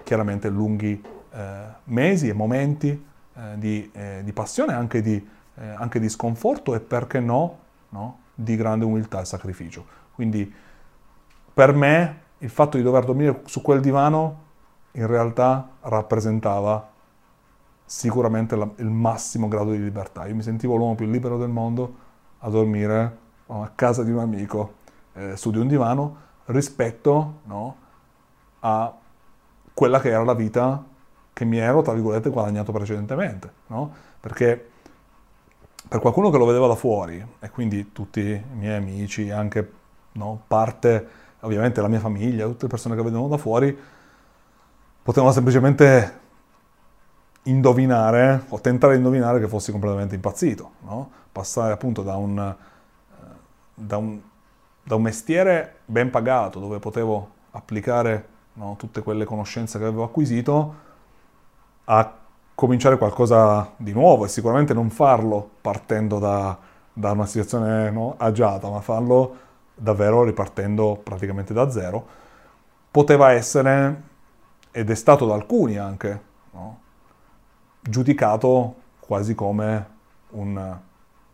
chiaramente 0.04 0.50
lunghi 0.50 1.02
eh, 1.32 1.64
mesi 1.86 2.28
e 2.28 2.34
momenti 2.34 3.10
eh, 3.41 3.58
di, 3.58 3.89
eh, 3.91 4.21
di, 4.23 4.34
passione, 4.34 4.73
anche 4.73 5.01
di, 5.01 5.15
eh, 5.56 5.67
anche 5.67 5.99
di, 5.99 6.10
sconforto 6.10 6.75
e 6.75 6.80
perché 6.80 7.19
no, 7.19 7.58
no, 7.89 8.19
di 8.36 8.56
grande 8.56 8.86
umiltà 8.86 9.21
e 9.21 9.25
sacrificio. 9.25 9.84
Quindi 10.13 10.54
per 11.54 11.73
me 11.73 12.19
il 12.38 12.49
fatto 12.49 12.77
di 12.77 12.84
dover 12.84 13.04
dormire 13.04 13.41
su 13.45 13.62
quel 13.62 13.82
divano 13.82 14.49
in 14.91 15.08
realtà 15.08 15.69
rappresentava 15.82 16.89
sicuramente 17.84 18.56
la, 18.56 18.69
il 18.77 18.89
massimo 18.89 19.47
grado 19.47 19.71
di 19.71 19.82
libertà. 19.82 20.27
Io 20.27 20.36
mi 20.36 20.43
sentivo 20.43 20.75
l'uomo 20.75 20.95
più 20.95 21.08
libero 21.08 21.38
del 21.38 21.49
mondo 21.49 21.95
a 22.39 22.49
dormire 22.49 23.17
a 23.47 23.71
casa 23.73 24.04
di 24.04 24.12
un 24.12 24.19
amico 24.19 24.75
eh, 25.13 25.36
su 25.36 25.51
di 25.51 25.58
un 25.58 25.67
divano 25.67 26.30
rispetto 26.45 27.39
no, 27.45 27.75
a 28.60 28.93
quella 29.73 29.99
che 29.99 30.10
era 30.10 30.23
la 30.23 30.34
vita 30.34 30.84
che 31.41 31.45
mi 31.45 31.58
ero, 31.58 31.82
tra 31.82 31.93
virgolette, 31.93 32.30
guadagnato 32.30 32.71
precedentemente. 32.71 33.51
No? 33.67 33.91
Perché 34.19 34.69
per 35.88 35.99
qualcuno 35.99 36.30
che 36.30 36.38
lo 36.38 36.45
vedeva 36.45 36.67
da 36.67 36.75
fuori, 36.75 37.25
e 37.39 37.49
quindi 37.49 37.91
tutti 37.91 38.19
i 38.19 38.43
miei 38.54 38.77
amici, 38.77 39.32
anche 39.32 39.71
no, 40.12 40.43
parte, 40.45 41.08
ovviamente 41.39 41.82
la 41.82 41.88
mia 41.88 41.99
famiglia, 41.99 42.45
tutte 42.45 42.63
le 42.63 42.67
persone 42.67 42.95
che 42.95 43.01
vedevano 43.01 43.27
da 43.27 43.38
fuori, 43.38 43.75
potevano 45.01 45.34
semplicemente 45.34 46.19
indovinare 47.43 48.43
o 48.49 48.62
tentare 48.62 48.93
di 48.93 48.99
indovinare 48.99 49.39
che 49.39 49.47
fossi 49.47 49.71
completamente 49.71 50.13
impazzito, 50.13 50.71
no? 50.82 51.10
passare 51.32 51.73
appunto 51.73 52.04
da 52.04 52.17
un, 52.17 52.38
eh, 52.38 53.25
da, 53.73 53.97
un, 53.97 54.21
da 54.84 54.93
un, 54.93 55.01
mestiere 55.01 55.77
ben 55.86 56.12
pagato 56.12 56.60
dove 56.60 56.77
potevo 56.77 57.32
applicare 57.49 58.27
no, 58.54 58.75
tutte 58.77 59.01
quelle 59.01 59.25
conoscenze 59.25 59.80
che 59.80 59.86
avevo 59.86 60.04
acquisito 60.04 60.89
a 61.86 62.13
cominciare 62.54 62.98
qualcosa 62.98 63.74
di 63.78 63.91
nuovo 63.91 64.26
e 64.26 64.28
sicuramente 64.28 64.74
non 64.74 64.89
farlo 64.89 65.50
partendo 65.62 66.20
da, 66.20 66.58
da 66.94 67.12
una 67.12 67.26
situazione 67.26 67.89
no, 67.89 68.15
agiata, 68.17 68.70
ma 68.70 68.82
farlo 68.82 69.38
davvero 69.74 70.24
ripartendo 70.24 71.00
praticamente 71.04 71.54
da 71.54 71.72
zero, 71.72 72.06
poteva 72.91 73.32
essere, 73.32 74.02
ed 74.70 74.89
è 74.89 74.96
stato 74.96 75.26
da 75.26 75.34
alcuni 75.34 75.78
anche, 75.78 76.22
no? 76.52 76.80
giudicato 77.82 78.76
quasi 79.00 79.34
come 79.34 79.88
un, 80.32 80.78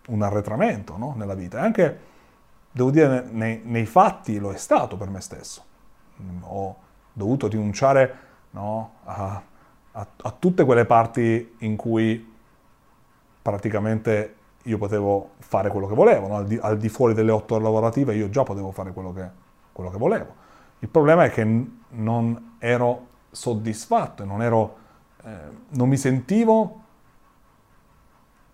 un 0.07 0.21
arretramento 0.21 0.97
no? 0.97 1.13
nella 1.17 1.35
vita. 1.35 1.57
E 1.57 1.61
anche, 1.61 1.99
devo 2.71 2.89
dire, 2.89 3.27
nei, 3.29 3.61
nei, 3.65 3.85
fatti 3.85 4.39
lo 4.39 4.51
è 4.51 4.57
stato 4.57 4.95
per 4.95 5.09
me 5.09 5.19
stesso. 5.19 5.63
Ho 6.43 6.75
dovuto 7.11 7.47
rinunciare 7.47 8.15
a, 8.53 9.41
a, 9.97 10.07
a 10.23 10.35
tutte 10.37 10.63
quelle 10.63 10.85
parti 10.85 11.55
in 11.59 11.75
cui 11.75 12.35
praticamente 13.41 14.35
io 14.63 14.77
potevo 14.77 15.31
fare 15.39 15.69
quello 15.69 15.87
che 15.87 15.95
volevo, 15.95 16.27
no? 16.27 16.35
al, 16.37 16.45
di, 16.45 16.59
al, 16.61 16.77
di, 16.77 16.89
fuori 16.89 17.13
delle 17.13 17.31
otto 17.31 17.55
ore 17.55 17.63
lavorative 17.63 18.15
io 18.15 18.29
già 18.29 18.43
potevo 18.43 18.71
fare 18.71 18.91
quello 18.91 19.13
che, 19.13 19.27
quello 19.71 19.89
che 19.89 19.97
volevo. 19.97 20.45
Il 20.79 20.89
problema 20.89 21.23
è 21.23 21.31
che 21.31 21.43
n- 21.43 21.81
non 21.89 22.55
ero 22.59 23.07
soddisfatto, 23.31 24.25
non 24.25 24.41
ero 24.41 24.77
eh, 25.23 25.29
non 25.69 25.89
mi 25.89 25.97
sentivo 25.97 26.81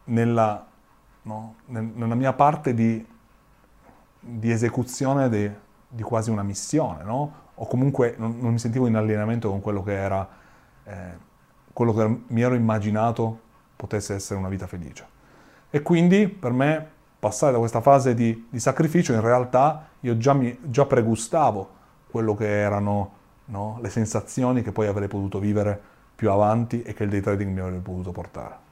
nella, 0.06 0.66
no, 1.24 1.56
nella 1.66 2.16
mia 2.16 2.34
parte 2.34 2.74
di, 2.74 3.06
di 4.20 4.52
esecuzione 4.52 5.30
di, 5.30 5.52
di, 5.88 6.04
quasi 6.04 6.30
una 6.30 6.44
missione, 6.44 7.04
no? 7.04 7.42
o 7.56 7.68
comunque 7.68 8.16
non, 8.18 8.38
non, 8.40 8.54
mi 8.54 8.60
sentivo 8.60 8.88
in 8.88 8.96
allineamento 8.96 9.50
con 9.50 9.62
quello 9.62 9.84
che 9.84 9.94
era, 9.94 10.28
eh, 10.84 11.32
quello 11.74 11.94
che 11.94 12.20
mi 12.28 12.42
ero 12.42 12.54
immaginato 12.54 13.40
potesse 13.76 14.14
essere 14.14 14.40
una 14.40 14.50
vita 14.50 14.68
felice. 14.68 15.06
E 15.70 15.82
quindi 15.82 16.28
per 16.28 16.52
me 16.52 16.88
passare 17.20 17.54
da 17.54 17.58
questa 17.58 17.82
fase 17.82 18.14
di, 18.14 18.48
di 18.50 18.60
sacrificio, 18.60 19.14
in 19.14 19.22
realtà 19.22 19.88
io 20.02 20.18
già, 20.18 20.34
mi, 20.34 20.58
già 20.62 20.86
pregustavo 20.86 21.70
quello 22.10 22.36
che 22.36 22.48
erano 22.48 23.12
no, 23.46 23.80
le 23.82 23.90
sensazioni 23.90 24.62
che 24.62 24.72
poi 24.72 24.88
avrei 24.88 25.08
potuto 25.08 25.40
vivere 25.40 25.82
più 26.16 26.30
avanti 26.30 26.84
e 26.84 26.94
che 26.94 27.04
il 27.04 27.10
day 27.10 27.22
trading 27.22 27.52
mi 27.52 27.60
avrebbe 27.60 27.80
potuto 27.80 28.12
portare. 28.12 28.63